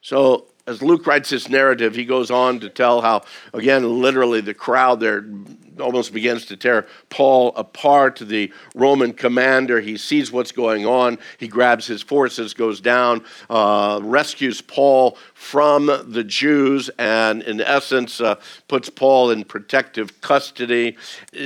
So 0.00 0.46
as 0.66 0.80
Luke 0.80 1.06
writes 1.06 1.28
this 1.28 1.50
narrative, 1.50 1.94
he 1.94 2.06
goes 2.06 2.30
on 2.30 2.60
to 2.60 2.70
tell 2.70 3.02
how, 3.02 3.24
again, 3.52 4.00
literally 4.00 4.40
the 4.40 4.54
crowd 4.54 5.00
there 5.00 5.26
almost 5.80 6.12
begins 6.12 6.46
to 6.46 6.56
tear 6.56 6.86
Paul 7.10 7.54
apart. 7.56 8.16
The 8.16 8.52
Roman 8.74 9.12
commander, 9.12 9.80
he 9.80 9.96
sees 9.96 10.32
what's 10.32 10.52
going 10.52 10.86
on. 10.86 11.18
He 11.38 11.48
grabs 11.48 11.86
his 11.86 12.02
forces, 12.02 12.54
goes 12.54 12.80
down, 12.80 13.24
uh, 13.50 14.00
rescues 14.02 14.60
Paul 14.60 15.18
from 15.34 15.86
the 15.86 16.24
Jews, 16.24 16.90
and 16.98 17.42
in 17.42 17.60
essence, 17.60 18.20
uh, 18.20 18.36
puts 18.68 18.88
Paul 18.88 19.30
in 19.30 19.44
protective 19.44 20.20
custody. 20.20 20.96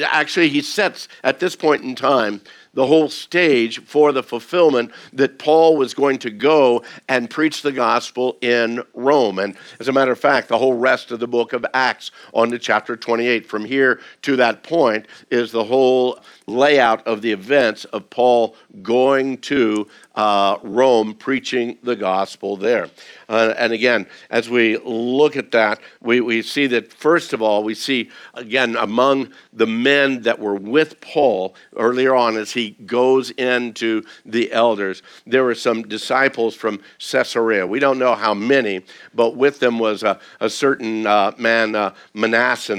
Actually, 0.05 0.49
he 0.49 0.63
sets, 0.63 1.09
at 1.25 1.41
this 1.41 1.57
point 1.57 1.83
in 1.83 1.95
time, 1.95 2.41
the 2.75 2.87
whole 2.87 3.09
stage 3.09 3.83
for 3.85 4.13
the 4.13 4.23
fulfillment 4.23 4.93
that 5.13 5.39
Paul 5.39 5.77
was 5.77 5.95
going 5.95 6.19
to 6.21 6.31
go 6.31 6.83
and 7.09 7.29
preach 7.29 7.63
the 7.63 7.73
gospel 7.73 8.37
in 8.41 8.83
Rome. 8.95 9.39
And 9.39 9.57
as 9.79 9.89
a 9.89 9.93
matter 9.93 10.13
of 10.13 10.21
fact, 10.21 10.49
the 10.49 10.59
whole 10.59 10.75
rest 10.75 11.11
of 11.11 11.21
the 11.21 11.27
book 11.27 11.53
of 11.53 11.67
Acts 11.75 12.11
on 12.33 12.51
to 12.51 12.59
chapter 12.59 12.97
28 12.97 13.47
from 13.47 13.65
here 13.65 14.01
to 14.23 14.37
that 14.37 14.63
point 14.63 15.07
is 15.31 15.51
the 15.51 15.65
whole 15.65 16.21
layout 16.47 17.07
of 17.07 17.23
the 17.23 17.33
events 17.33 17.85
of 17.87 18.09
Paul 18.11 18.57
going 18.83 19.39
to 19.39 19.89
uh, 20.15 20.59
Rome 20.63 21.15
preaching 21.15 21.79
the 21.83 21.97
gospel 21.97 22.57
there. 22.57 22.91
Uh, 23.29 23.55
and 23.57 23.73
again, 23.73 24.07
as 24.29 24.51
we 24.51 24.77
look 24.79 25.37
at 25.37 25.53
that, 25.53 25.81
we, 26.03 26.21
we 26.21 26.43
see 26.43 26.67
that 26.67 26.93
first 26.93 27.33
of 27.33 27.41
all, 27.41 27.63
we 27.63 27.75
see 27.75 28.11
again 28.35 28.77
among 28.77 29.31
the 29.53 29.67
men 29.67 30.23
that 30.23 30.39
were 30.39 30.57
with 30.57 31.01
Paul 31.01 31.55
earlier 31.77 32.15
on 32.15 32.37
as 32.37 32.53
he 32.53 32.60
goes 32.69 33.31
into 33.31 34.03
the 34.25 34.53
elders, 34.53 35.03
there 35.27 35.43
were 35.43 35.55
some 35.55 35.83
disciples 35.83 36.55
from 36.55 36.81
Caesarea. 36.99 37.67
We 37.67 37.81
don't 37.81 37.99
know 37.99 38.15
how 38.15 38.35
many, 38.35 38.83
but 39.15 39.37
with 39.37 39.59
them 39.61 39.79
was 39.79 40.03
a, 40.03 40.21
a 40.41 40.51
certain 40.51 41.07
uh, 41.07 41.33
man, 41.39 41.75
uh, 41.75 41.95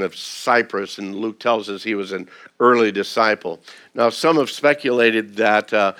of 0.03 0.15
Cyprus, 0.15 0.99
and 0.99 1.15
Luke 1.15 1.39
tells 1.39 1.69
us 1.69 1.83
he 1.83 1.95
was 1.95 2.11
an 2.11 2.29
early 2.59 2.91
disciple. 2.91 3.59
Now, 3.95 4.09
some 4.09 4.37
have 4.37 4.49
speculated 4.49 5.35
that 5.37 5.73
uh, 5.73 5.93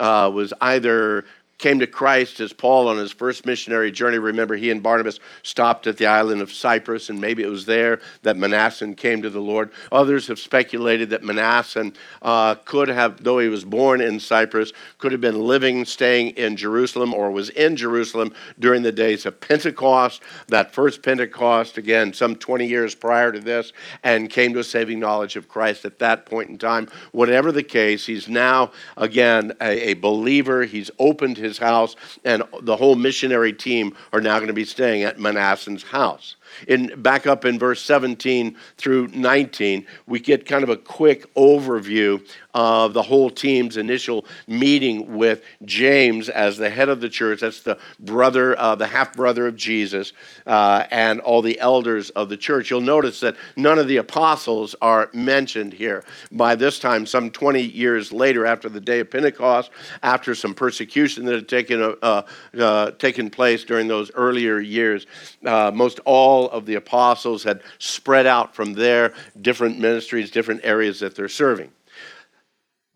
uh, 0.00 0.30
was 0.32 0.52
either 0.60 1.24
came 1.58 1.80
to 1.80 1.86
Christ 1.86 2.38
as 2.38 2.52
Paul 2.52 2.86
on 2.86 2.96
his 2.96 3.10
first 3.10 3.44
missionary 3.44 3.90
journey. 3.90 4.18
Remember, 4.18 4.54
he 4.54 4.70
and 4.70 4.82
Barnabas 4.82 5.18
stopped 5.42 5.88
at 5.88 5.96
the 5.96 6.06
island 6.06 6.40
of 6.40 6.52
Cyprus, 6.52 7.10
and 7.10 7.20
maybe 7.20 7.42
it 7.42 7.48
was 7.48 7.66
there 7.66 8.00
that 8.22 8.36
Manasseh 8.36 8.94
came 8.94 9.22
to 9.22 9.30
the 9.30 9.40
Lord. 9.40 9.70
Others 9.90 10.28
have 10.28 10.38
speculated 10.38 11.10
that 11.10 11.24
Manasseh 11.24 11.92
uh, 12.22 12.54
could 12.64 12.88
have, 12.88 13.22
though 13.22 13.40
he 13.40 13.48
was 13.48 13.64
born 13.64 14.00
in 14.00 14.20
Cyprus, 14.20 14.72
could 14.98 15.10
have 15.10 15.20
been 15.20 15.40
living, 15.40 15.84
staying 15.84 16.30
in 16.30 16.56
Jerusalem, 16.56 17.12
or 17.12 17.30
was 17.32 17.50
in 17.50 17.76
Jerusalem 17.76 18.32
during 18.58 18.82
the 18.82 18.92
days 18.92 19.26
of 19.26 19.40
Pentecost, 19.40 20.22
that 20.46 20.72
first 20.72 21.02
Pentecost, 21.02 21.76
again, 21.76 22.12
some 22.12 22.36
20 22.36 22.66
years 22.66 22.94
prior 22.94 23.32
to 23.32 23.40
this, 23.40 23.72
and 24.04 24.30
came 24.30 24.52
to 24.52 24.60
a 24.60 24.64
saving 24.64 25.00
knowledge 25.00 25.34
of 25.34 25.48
Christ 25.48 25.84
at 25.84 25.98
that 25.98 26.24
point 26.24 26.50
in 26.50 26.58
time. 26.58 26.88
Whatever 27.10 27.50
the 27.50 27.64
case, 27.64 28.06
he's 28.06 28.28
now, 28.28 28.70
again, 28.96 29.52
a, 29.60 29.90
a 29.90 29.94
believer. 29.94 30.64
He's 30.64 30.90
opened 31.00 31.36
his 31.36 31.47
his 31.48 31.58
house, 31.58 31.96
and 32.24 32.42
the 32.62 32.76
whole 32.76 32.94
missionary 32.94 33.52
team 33.52 33.96
are 34.12 34.20
now 34.20 34.36
going 34.36 34.48
to 34.48 34.52
be 34.52 34.64
staying 34.64 35.02
at 35.02 35.18
Manasseh's 35.18 35.82
house. 35.82 36.36
In 36.66 37.00
back 37.02 37.26
up 37.26 37.44
in 37.44 37.58
verse 37.58 37.80
17 37.82 38.56
through 38.76 39.08
19, 39.08 39.86
we 40.06 40.20
get 40.20 40.46
kind 40.46 40.62
of 40.62 40.70
a 40.70 40.76
quick 40.76 41.32
overview 41.34 42.24
of 42.54 42.94
the 42.94 43.02
whole 43.02 43.28
team's 43.28 43.76
initial 43.76 44.24
meeting 44.46 45.16
with 45.16 45.42
James 45.64 46.28
as 46.28 46.56
the 46.56 46.70
head 46.70 46.88
of 46.88 47.00
the 47.00 47.08
church. 47.08 47.40
That's 47.40 47.60
the 47.60 47.78
brother, 48.00 48.58
uh, 48.58 48.74
the 48.74 48.86
half 48.86 49.14
brother 49.14 49.46
of 49.46 49.54
Jesus, 49.54 50.12
uh, 50.46 50.84
and 50.90 51.20
all 51.20 51.42
the 51.42 51.60
elders 51.60 52.10
of 52.10 52.28
the 52.28 52.36
church. 52.36 52.70
You'll 52.70 52.80
notice 52.80 53.20
that 53.20 53.36
none 53.56 53.78
of 53.78 53.86
the 53.86 53.98
apostles 53.98 54.74
are 54.80 55.10
mentioned 55.12 55.74
here. 55.74 56.04
By 56.32 56.54
this 56.54 56.78
time, 56.78 57.04
some 57.04 57.30
20 57.30 57.62
years 57.62 58.12
later, 58.12 58.46
after 58.46 58.68
the 58.68 58.80
day 58.80 59.00
of 59.00 59.10
Pentecost, 59.10 59.70
after 60.02 60.34
some 60.34 60.54
persecution 60.54 61.26
that 61.26 61.34
had 61.34 61.48
taken, 61.48 61.96
uh, 62.02 62.22
uh 62.58 62.90
taken 62.92 63.28
place 63.30 63.64
during 63.64 63.88
those 63.88 64.10
earlier 64.14 64.58
years, 64.58 65.06
uh, 65.44 65.70
most 65.74 66.00
all 66.06 66.48
of 66.50 66.64
the 66.64 66.76
apostles 66.76 67.44
had 67.44 67.62
spread 67.78 68.26
out 68.26 68.54
from 68.54 68.72
their 68.72 69.12
different 69.42 69.78
ministries, 69.78 70.30
different 70.30 70.62
areas 70.64 71.00
that 71.00 71.14
they're 71.14 71.28
serving. 71.28 71.70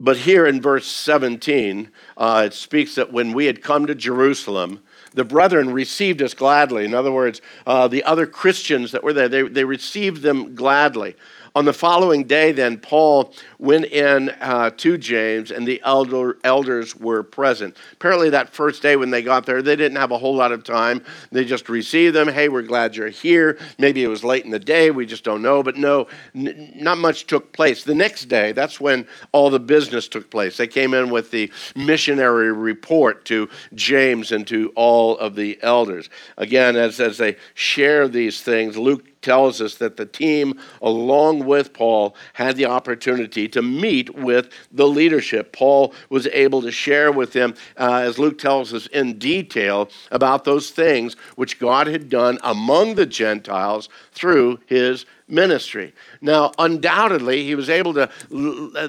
But 0.03 0.17
here 0.17 0.45
in 0.47 0.61
verse 0.61 0.89
17, 0.89 1.89
uh, 2.17 2.43
it 2.47 2.55
speaks 2.55 2.97
that 2.97 3.13
when 3.13 3.33
we 3.33 3.47
had 3.47 3.63
come 3.63 3.87
to 3.87 3.95
Jerusalem, 3.95 4.83
the 5.15 5.23
brethren 5.23 5.73
received 5.73 6.21
us 6.21 6.35
gladly. 6.35 6.85
In 6.85 6.93
other 6.93 7.13
words, 7.13 7.41
uh, 7.69 7.87
the 7.87 8.03
other 8.03 8.27
Christians 8.27 8.91
that 8.91 9.05
were 9.05 9.13
there, 9.13 9.29
they, 9.29 9.43
they 9.43 9.63
received 9.63 10.23
them 10.23 10.57
gladly. 10.57 11.15
On 11.55 11.67
the 11.67 11.73
following 11.75 12.25
day, 12.25 12.51
then, 12.53 12.79
Paul 12.79 13.35
went 13.59 13.85
in 13.87 14.31
uh, 14.41 14.71
to 14.79 14.97
James, 14.97 15.51
and 15.51 15.69
the 15.69 15.83
elder, 15.85 16.39
elders 16.45 16.97
were 16.97 17.23
present. 17.23 17.77
Apparently, 17.93 18.31
that 18.31 18.49
first 18.49 18.81
day 18.81 18.97
when 18.97 19.11
they 19.11 19.21
got 19.21 19.45
there, 19.45 19.61
they 19.61 19.77
didn't 19.77 19.99
have 19.99 20.13
a 20.13 20.19
whole 20.19 20.35
lot 20.35 20.51
of 20.51 20.65
time. 20.65 21.05
They 21.31 21.45
just 21.45 21.69
received 21.69 22.17
them. 22.17 22.29
Hey, 22.29 22.49
we're 22.49 22.63
glad 22.63 22.97
you're 22.97 23.11
here. 23.11 23.59
Maybe 23.79 24.03
it 24.03 24.09
was 24.09 24.25
late 24.25 24.47
in 24.47 24.51
the 24.51 24.59
day. 24.59 24.91
We 24.91 25.05
just 25.05 25.25
don't 25.25 25.43
know. 25.43 25.63
But 25.63 25.77
no, 25.77 26.07
n- 26.35 26.73
not 26.75 26.97
much 26.97 27.27
took 27.27 27.53
place. 27.53 27.85
The 27.85 27.95
next 27.95 28.27
day, 28.27 28.53
that's 28.53 28.81
when 28.81 29.07
all 29.33 29.51
the 29.51 29.61
business 29.61 30.09
took 30.09 30.31
place. 30.31 30.57
They 30.57 30.67
came 30.67 30.95
in 30.95 31.11
with 31.11 31.31
the 31.31 31.53
missionary 31.77 32.51
report 32.51 33.27
to 33.27 33.51
James 33.75 34.33
and 34.33 34.47
to 34.47 34.73
all 34.75 35.19
of 35.19 35.35
the 35.35 35.59
elders. 35.63 36.09
Again, 36.39 36.77
as, 36.77 36.99
as 36.99 37.19
they 37.19 37.37
share 37.53 38.09
these 38.09 38.41
things, 38.41 38.79
Luke 38.79 39.05
tells 39.23 39.61
us 39.61 39.77
that 39.77 39.97
the 39.97 40.07
team, 40.07 40.59
along 40.81 41.47
with 41.47 41.73
Paul, 41.73 42.15
had 42.35 42.57
the 42.57 42.67
opportunity 42.67 43.49
to 43.49 43.63
meet 43.63 44.15
with 44.15 44.51
the 44.71 44.87
leadership. 44.87 45.53
Paul 45.53 45.95
was 46.11 46.27
able 46.29 46.63
to 46.63 46.71
share 46.71 47.11
with 47.11 47.33
them, 47.33 47.55
uh, 47.79 48.03
as 48.05 48.19
Luke 48.19 48.39
tells 48.39 48.75
us 48.75 48.87
in 48.89 49.19
detail, 49.19 49.89
about 50.11 50.45
those 50.45 50.71
things 50.71 51.15
which 51.37 51.59
God 51.59 51.87
had 51.87 52.09
done 52.09 52.39
among 52.43 52.95
the 52.97 53.07
Gentiles 53.07 53.89
through 54.13 54.61
his 54.67 55.07
ministry. 55.29 55.95
Now, 56.21 56.53
undoubtedly, 56.59 57.45
he 57.45 57.55
was 57.55 57.71
able 57.71 57.95
to, 57.95 58.11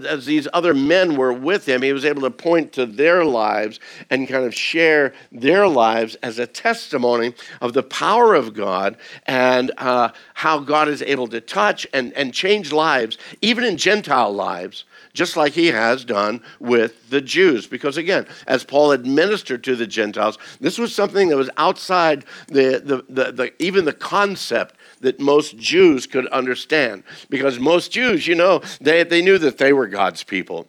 as 0.10 0.26
these 0.26 0.48
other 0.54 0.74
men 0.74 1.15
were 1.15 1.34
with 1.34 1.67
him, 1.67 1.82
he 1.82 1.93
was 1.93 2.06
able 2.06 2.22
to 2.24 2.32
point 2.32 2.74
to 2.74 2.86
their 2.86 3.24
lives 3.24 3.80
and 4.10 4.28
kind 4.28 4.46
of 4.46 4.54
share 4.54 5.13
their 5.32 5.67
lives 5.67 6.15
as 6.15 6.39
a 6.39 6.48
testimony 6.48 7.34
of 7.62 7.74
the 7.74 7.84
power 7.84 8.36
of 8.36 8.54
God 8.54 8.98
and 9.26 9.72
uh, 9.78 10.10
how 10.34 10.60
God 10.60 10.88
is 10.88 11.02
able 11.02 11.28
to 11.28 11.41
touch 11.41 11.88
and, 11.93 12.13
and 12.13 12.34
change 12.34 12.72
lives, 12.72 13.17
even 13.41 13.63
in 13.63 13.78
Gentile 13.78 14.34
lives 14.34 14.86
just 15.13 15.38
like 15.38 15.54
he 15.54 15.67
has 15.67 16.04
done 16.04 16.41
with 16.60 17.10
the 17.10 17.21
Jews. 17.21 17.67
Because 17.67 17.97
again, 17.97 18.28
as 18.47 18.63
Paul 18.63 18.91
administered 18.91 19.63
to 19.65 19.76
the 19.76 19.88
Gentiles, 19.88 20.38
this 20.60 20.78
was 20.78 20.93
something 20.93 21.30
that 21.30 21.38
was 21.38 21.49
outside 21.58 22.26
the, 22.47 22.82
the, 22.84 23.06
the, 23.10 23.32
the 23.32 23.63
even 23.63 23.86
the 23.86 23.93
concept 23.93 24.76
that 25.02 25.19
most 25.19 25.58
Jews 25.58 26.08
could 26.08 26.28
understand. 26.28 27.04
Because 27.30 27.60
most 27.60 27.91
Jews, 27.91 28.28
you 28.28 28.36
know, 28.36 28.62
they, 28.82 29.04
they 29.04 29.21
knew 29.21 29.38
that 29.38 29.58
they 29.58 29.73
were 29.73 29.88
God's 29.88 30.23
people. 30.23 30.67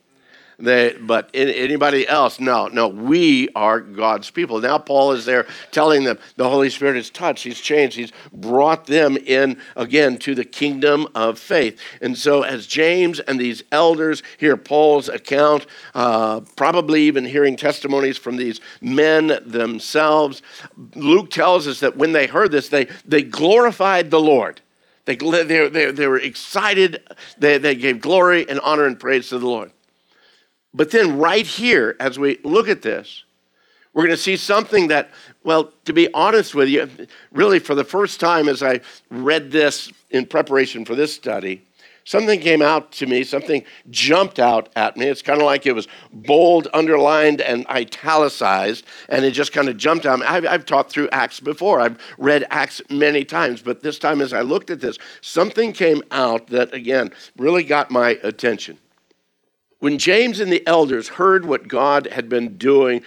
They, 0.59 0.97
but 1.01 1.31
anybody 1.35 2.07
else, 2.07 2.39
no, 2.39 2.69
no, 2.69 2.89
we 2.89 3.49
are 3.57 3.81
God's 3.81 4.31
people. 4.31 4.61
Now, 4.61 4.79
Paul 4.79 5.13
is 5.13 5.25
there 5.25 5.47
telling 5.73 6.05
them 6.05 6.19
the 6.37 6.49
Holy 6.49 6.71
Spirit 6.71 6.97
has 6.97 7.11
touched, 7.11 7.45
He's 7.45 7.61
changed, 7.61 7.97
He's 7.97 8.13
brought 8.33 8.87
them 8.87 9.17
in 9.17 9.61
again 9.77 10.17
to 10.19 10.35
the 10.35 10.45
kingdom 10.45 11.09
of 11.15 11.39
faith. 11.39 11.81
And 12.01 12.17
so, 12.17 12.43
as 12.43 12.67
James 12.67 13.19
and 13.21 13.41
these 13.41 13.65
elders 13.73 14.23
hear 14.39 14.57
Paul's 14.57 15.09
account, 15.09 15.67
uh, 15.95 16.41
probably 16.57 17.03
even 17.03 17.25
hearing 17.25 17.57
testimonies 17.57 18.17
from 18.17 18.37
these 18.37 18.61
men 18.81 19.39
themselves, 19.45 20.43
Luke 20.95 21.31
tells 21.31 21.67
us 21.67 21.81
that 21.81 21.97
when 21.97 22.13
they 22.13 22.27
heard 22.27 22.53
this, 22.53 22.69
they, 22.69 22.87
they 23.05 23.23
glorified 23.23 24.11
the 24.11 24.21
Lord. 24.21 24.61
They, 25.05 25.17
they, 25.17 25.69
they, 25.69 25.91
they 25.91 26.07
were 26.07 26.19
excited, 26.19 27.03
they, 27.39 27.59
they 27.59 27.75
gave 27.75 28.01
glory 28.01 28.49
and 28.49 28.61
honor 28.61 28.87
and 28.87 28.99
praise 28.99 29.29
to 29.29 29.39
the 29.39 29.47
Lord. 29.47 29.71
But 30.75 30.91
then, 30.91 31.19
right 31.19 31.47
here, 31.47 31.97
as 32.01 32.19
we 32.19 32.41
look 32.43 32.69
at 32.69 32.83
this, 32.83 33.23
we're 33.93 34.03
going 34.03 34.17
to 34.17 34.23
see 34.23 34.37
something 34.37 34.89
that, 34.89 35.11
well, 35.45 35.73
to 35.85 35.93
be 35.93 36.13
honest 36.13 36.55
with 36.55 36.69
you, 36.69 36.91
really 37.31 37.61
for 37.61 37.77
the 37.77 37.85
first 37.85 38.19
time 38.19 38.49
as 38.49 38.61
I 38.61 38.81
read 39.09 39.53
this 39.53 39.93
in 40.11 40.27
preparation 40.27 40.85
for 40.85 40.97
this 40.97 41.15
study, 41.15 41.63
something 42.03 42.41
came 42.41 42.61
out 42.61 42.91
to 42.93 43.07
me, 43.07 43.23
something 43.23 43.63
jumped 43.91 44.41
out 44.41 44.69
at 44.75 44.97
me. 44.97 45.07
It's 45.07 45.23
kind 45.23 45.41
of 45.41 45.47
like 45.47 45.65
it 45.65 45.77
was 45.77 45.87
bold, 46.13 46.67
underlined, 46.75 47.41
and 47.41 47.65
italicized, 47.69 48.85
and 49.09 49.25
it 49.25 49.31
just 49.31 49.53
kind 49.53 49.69
of 49.69 49.77
jumped 49.77 50.07
out. 50.07 50.23
I've, 50.23 50.45
I've 50.45 50.67
taught 50.67 50.91
through 50.91 51.09
Acts 51.13 51.39
before, 51.39 51.81
I've 51.81 51.99
read 52.19 52.47
Acts 52.51 52.83
many 52.91 53.25
times, 53.25 53.63
but 53.63 53.81
this 53.81 54.01
time 54.01 54.21
as 54.21 54.33
I 54.33 54.41
looked 54.41 54.71
at 54.71 54.81
this, 54.81 54.99
something 55.21 55.73
came 55.73 56.03
out 56.11 56.49
that, 56.49 56.75
again, 56.75 57.13
really 57.39 57.63
got 57.63 57.93
my 57.93 58.19
attention. 58.25 58.79
When 59.85 59.99
James 59.99 60.41
and 60.41 60.51
the 60.51 60.67
elders 60.67 61.09
heard 61.09 61.45
what 61.45 61.69
God 61.69 62.07
had 62.07 62.27
been 62.27 62.57
doing 62.57 63.03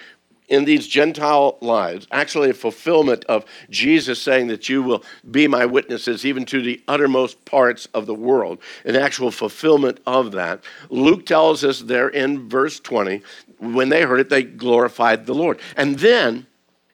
in 0.46 0.64
these 0.64 0.86
Gentile 0.86 1.58
lives, 1.60 2.06
actually 2.12 2.50
a 2.50 2.54
fulfillment 2.54 3.24
of 3.24 3.44
Jesus 3.68 4.22
saying 4.22 4.46
that 4.46 4.68
you 4.68 4.84
will 4.84 5.02
be 5.28 5.48
my 5.48 5.66
witnesses 5.66 6.24
even 6.24 6.44
to 6.44 6.62
the 6.62 6.80
uttermost 6.86 7.44
parts 7.44 7.88
of 7.94 8.06
the 8.06 8.14
world, 8.14 8.60
an 8.84 8.94
actual 8.94 9.32
fulfillment 9.32 9.98
of 10.06 10.30
that. 10.30 10.62
Luke 10.88 11.26
tells 11.26 11.64
us 11.64 11.80
there 11.80 12.10
in 12.10 12.48
verse 12.48 12.78
20, 12.78 13.22
when 13.58 13.88
they 13.88 14.02
heard 14.02 14.20
it, 14.20 14.28
they 14.28 14.44
glorified 14.44 15.26
the 15.26 15.34
Lord. 15.34 15.58
And 15.76 15.98
then, 15.98 16.46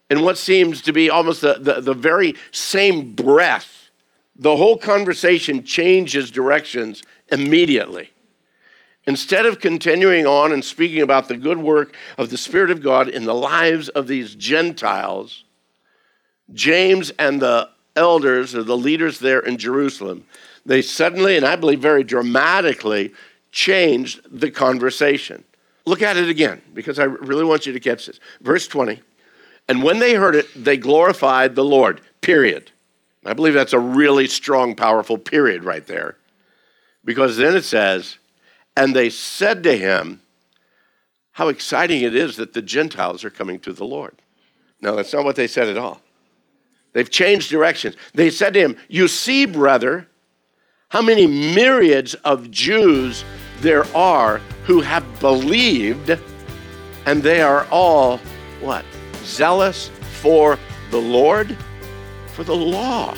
in 0.09 0.23
what 0.23 0.39
seems 0.39 0.81
to 0.81 0.95
be 0.95 1.11
almost 1.11 1.43
the, 1.43 1.59
the, 1.61 1.83
the 1.83 1.93
very 1.93 2.37
same 2.53 3.13
breath, 3.13 3.91
the 4.35 4.57
whole 4.57 4.79
conversation 4.79 5.63
changes 5.63 6.31
directions 6.31 7.03
immediately. 7.31 8.14
Instead 9.07 9.45
of 9.45 9.61
continuing 9.61 10.27
on 10.27 10.53
and 10.53 10.65
speaking 10.65 11.03
about 11.03 11.29
the 11.29 11.37
good 11.37 11.59
work 11.59 11.95
of 12.17 12.31
the 12.31 12.39
Spirit 12.39 12.71
of 12.71 12.83
God 12.83 13.09
in 13.09 13.25
the 13.25 13.35
lives 13.35 13.89
of 13.91 14.07
these 14.07 14.35
Gentiles, 14.35 15.45
James 16.53 17.11
and 17.19 17.41
the 17.41 17.69
elders 17.97 18.55
or 18.55 18.63
the 18.63 18.77
leaders 18.77 19.19
there 19.19 19.41
in 19.41 19.59
Jerusalem, 19.59 20.25
they 20.65 20.81
suddenly, 20.81 21.37
and 21.37 21.45
I 21.45 21.57
believe 21.57 21.81
very 21.81 22.03
dramatically, 22.03 23.13
changed 23.53 24.21
the 24.31 24.51
conversation. 24.51 25.45
Look 25.87 26.01
at 26.01 26.17
it 26.17 26.31
again, 26.31 26.63
because 26.73 26.99
I 26.99 27.05
really 27.05 27.45
want 27.45 27.67
you 27.67 27.75
to 27.75 27.81
catch 27.81 28.07
this. 28.07 28.19
Verse 28.41 28.67
20. 28.67 29.01
And 29.69 29.83
when 29.83 29.99
they 29.99 30.15
heard 30.15 30.35
it, 30.35 30.47
they 30.57 30.77
glorified 30.77 31.55
the 31.55 31.65
Lord, 31.65 32.01
period. 32.23 32.71
I 33.27 33.35
believe 33.35 33.55
that's 33.55 33.73
a 33.73 33.79
really 33.79 34.27
strong, 34.27 34.75
powerful 34.75 35.19
period 35.19 35.65
right 35.65 35.87
there. 35.87 36.17
Because 37.05 37.37
then 37.37 37.55
it 37.55 37.65
says, 37.65 38.17
and 38.77 38.95
they 38.95 39.11
said 39.11 39.63
to 39.65 39.77
him, 39.77 40.21
How 41.33 41.49
exciting 41.49 42.03
it 42.03 42.15
is 42.15 42.37
that 42.37 42.53
the 42.53 42.63
Gentiles 42.63 43.25
are 43.25 43.31
coming 43.31 43.61
to 43.61 43.73
the 43.73 43.85
Lord. 43.85 44.21
No, 44.81 44.97
that's 44.97 45.13
not 45.13 45.25
what 45.25 45.37
they 45.37 45.47
said 45.47 45.69
at 45.69 45.79
all. 45.79 46.01
They've 46.93 47.11
changed 47.11 47.51
directions. 47.51 47.97
They 48.15 48.31
said 48.31 48.55
to 48.55 48.61
him, 48.61 48.77
You 48.89 49.09
see, 49.09 49.47
brother, 49.47 50.09
how 50.89 51.03
many 51.03 51.27
myriads 51.27 52.15
of 52.15 52.51
Jews 52.51 53.25
there 53.61 53.85
are 53.97 54.39
who 54.65 54.81
have 54.81 55.05
believed, 55.21 56.19
and 57.07 57.23
they 57.23 57.41
are 57.43 57.67
all 57.71 58.19
what? 58.61 58.85
Zealous 59.25 59.91
for 60.21 60.59
the 60.91 61.01
Lord, 61.01 61.57
for 62.29 62.45
the 62.45 62.55
law. 62.55 63.15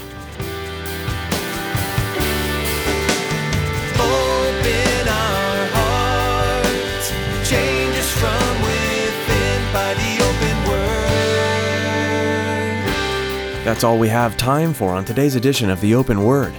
That's 13.67 13.83
all 13.83 13.99
we 13.99 14.09
have 14.11 14.37
time 14.37 14.73
for 14.73 14.93
on 14.93 15.05
today's 15.05 15.35
edition 15.35 15.71
of 15.71 15.81
The 15.81 15.93
Open 15.93 16.23
Word. 16.23 16.55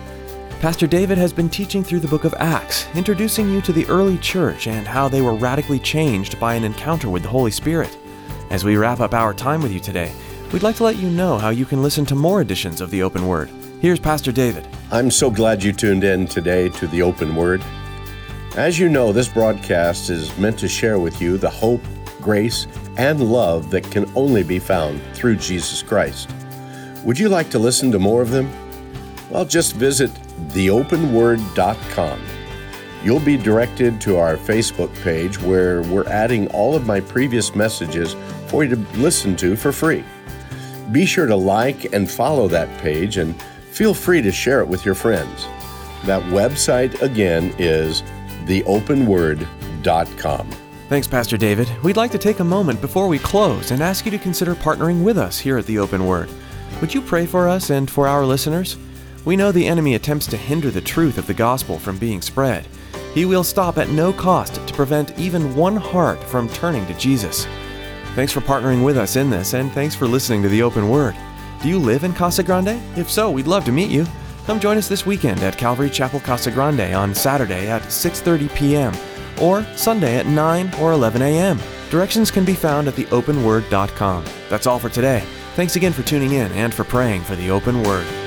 Pastor 0.59 0.87
David 0.87 1.17
has 1.17 1.31
been 1.31 1.47
teaching 1.47 1.81
through 1.81 2.01
the 2.01 2.07
book 2.09 2.25
of 2.25 2.33
Acts, 2.33 2.85
introducing 2.95 3.49
you 3.49 3.61
to 3.61 3.71
the 3.71 3.85
early 3.85 4.17
church 4.17 4.67
and 4.67 4.85
how 4.85 5.07
they 5.07 5.21
were 5.21 5.33
radically 5.33 5.79
changed 5.79 6.37
by 6.37 6.55
an 6.55 6.65
encounter 6.65 7.09
with 7.09 7.23
the 7.23 7.29
Holy 7.29 7.49
Spirit. 7.49 7.97
As 8.49 8.65
we 8.65 8.75
wrap 8.75 8.99
up 8.99 9.13
our 9.13 9.33
time 9.33 9.61
with 9.61 9.71
you 9.71 9.79
today, 9.79 10.11
we'd 10.51 10.63
like 10.63 10.75
to 10.75 10.83
let 10.83 10.97
you 10.97 11.09
know 11.09 11.37
how 11.37 11.47
you 11.47 11.63
can 11.63 11.81
listen 11.81 12.05
to 12.07 12.13
more 12.13 12.41
editions 12.41 12.81
of 12.81 12.91
The 12.91 13.03
Open 13.03 13.25
Word. 13.25 13.49
Here's 13.79 14.01
Pastor 14.01 14.33
David. 14.33 14.67
I'm 14.91 15.09
so 15.09 15.31
glad 15.31 15.63
you 15.63 15.71
tuned 15.71 16.03
in 16.03 16.27
today 16.27 16.67
to 16.71 16.87
The 16.87 17.03
Open 17.03 17.37
Word. 17.37 17.63
As 18.57 18.77
you 18.77 18.89
know, 18.89 19.13
this 19.13 19.29
broadcast 19.29 20.09
is 20.09 20.37
meant 20.37 20.59
to 20.59 20.67
share 20.67 20.99
with 20.99 21.21
you 21.21 21.37
the 21.37 21.49
hope, 21.49 21.85
grace, 22.19 22.67
and 22.97 23.21
love 23.21 23.71
that 23.71 23.89
can 23.91 24.11
only 24.13 24.43
be 24.43 24.59
found 24.59 25.01
through 25.13 25.37
Jesus 25.37 25.81
Christ. 25.81 26.29
Would 27.07 27.17
you 27.17 27.29
like 27.29 27.49
to 27.51 27.57
listen 27.57 27.89
to 27.93 27.99
more 27.99 28.21
of 28.21 28.31
them? 28.31 28.51
Well, 29.29 29.45
just 29.45 29.77
visit 29.77 30.11
theopenword.com. 30.49 32.21
You'll 33.01 33.21
be 33.21 33.37
directed 33.37 34.01
to 34.01 34.17
our 34.17 34.35
Facebook 34.35 34.93
page 35.03 35.41
where 35.41 35.83
we're 35.83 36.09
adding 36.09 36.49
all 36.49 36.75
of 36.75 36.85
my 36.85 36.99
previous 36.99 37.55
messages 37.55 38.17
for 38.47 38.65
you 38.65 38.75
to 38.75 38.81
listen 38.99 39.37
to 39.37 39.55
for 39.55 39.71
free. 39.71 40.03
Be 40.91 41.05
sure 41.05 41.27
to 41.27 41.35
like 41.37 41.93
and 41.93 42.11
follow 42.11 42.49
that 42.49 42.77
page 42.81 43.15
and 43.15 43.41
feel 43.71 43.93
free 43.93 44.21
to 44.21 44.33
share 44.33 44.59
it 44.59 44.67
with 44.67 44.83
your 44.83 44.95
friends. 44.95 45.45
That 46.03 46.21
website 46.23 47.01
again 47.01 47.55
is 47.57 48.01
theopenword.com. 48.47 50.49
Thanks, 50.89 51.07
Pastor 51.07 51.37
David. 51.37 51.71
We'd 51.83 51.95
like 51.95 52.11
to 52.11 52.17
take 52.17 52.41
a 52.41 52.43
moment 52.43 52.81
before 52.81 53.07
we 53.07 53.17
close 53.17 53.71
and 53.71 53.81
ask 53.81 54.03
you 54.03 54.11
to 54.11 54.17
consider 54.17 54.55
partnering 54.55 55.05
with 55.05 55.17
us 55.17 55.39
here 55.39 55.57
at 55.57 55.65
the 55.67 55.79
Open 55.79 56.05
Word. 56.05 56.29
Would 56.81 56.93
you 56.93 57.01
pray 57.01 57.25
for 57.25 57.47
us 57.47 57.69
and 57.69 57.89
for 57.89 58.07
our 58.07 58.25
listeners? 58.25 58.77
We 59.25 59.35
know 59.35 59.51
the 59.51 59.67
enemy 59.67 59.95
attempts 59.95 60.27
to 60.27 60.37
hinder 60.37 60.71
the 60.71 60.79
truth 60.79 61.17
of 61.17 61.27
the 61.27 61.33
gospel 61.33 61.79
from 61.79 61.97
being 61.97 62.21
spread. 62.21 62.67
He 63.13 63.25
will 63.25 63.43
stop 63.43 63.77
at 63.77 63.89
no 63.89 64.13
cost 64.13 64.65
to 64.67 64.73
prevent 64.73 65.17
even 65.17 65.55
one 65.55 65.75
heart 65.75 66.23
from 66.23 66.47
turning 66.49 66.85
to 66.85 66.93
Jesus. 66.93 67.47
Thanks 68.15 68.31
for 68.31 68.41
partnering 68.41 68.85
with 68.85 68.97
us 68.97 69.15
in 69.15 69.29
this, 69.29 69.53
and 69.53 69.71
thanks 69.71 69.95
for 69.95 70.07
listening 70.07 70.43
to 70.43 70.49
the 70.49 70.61
Open 70.61 70.89
Word. 70.89 71.15
Do 71.61 71.69
you 71.69 71.79
live 71.79 72.03
in 72.03 72.13
Casa 72.13 72.43
Grande? 72.43 72.81
If 72.95 73.09
so, 73.09 73.31
we'd 73.31 73.47
love 73.47 73.65
to 73.65 73.71
meet 73.71 73.89
you. 73.89 74.05
Come 74.45 74.59
join 74.59 74.77
us 74.77 74.87
this 74.87 75.05
weekend 75.05 75.41
at 75.41 75.57
Calvary 75.57 75.89
Chapel 75.89 76.19
Casa 76.19 76.51
Grande 76.51 76.93
on 76.95 77.13
Saturday 77.13 77.67
at 77.69 77.81
6:30 77.81 78.55
p.m. 78.55 78.93
or 79.41 79.65
Sunday 79.75 80.17
at 80.17 80.25
9 80.25 80.73
or 80.75 80.93
11 80.93 81.21
a.m. 81.21 81.59
Directions 81.89 82.31
can 82.31 82.45
be 82.45 82.53
found 82.53 82.87
at 82.87 82.93
theopenword.com. 82.93 84.23
That's 84.49 84.67
all 84.67 84.79
for 84.79 84.89
today. 84.89 85.23
Thanks 85.57 85.75
again 85.75 85.91
for 85.91 86.03
tuning 86.03 86.33
in 86.33 86.51
and 86.51 86.71
for 86.71 86.83
praying 86.83 87.23
for 87.23 87.35
the 87.35 87.49
Open 87.49 87.81
Word. 87.81 88.26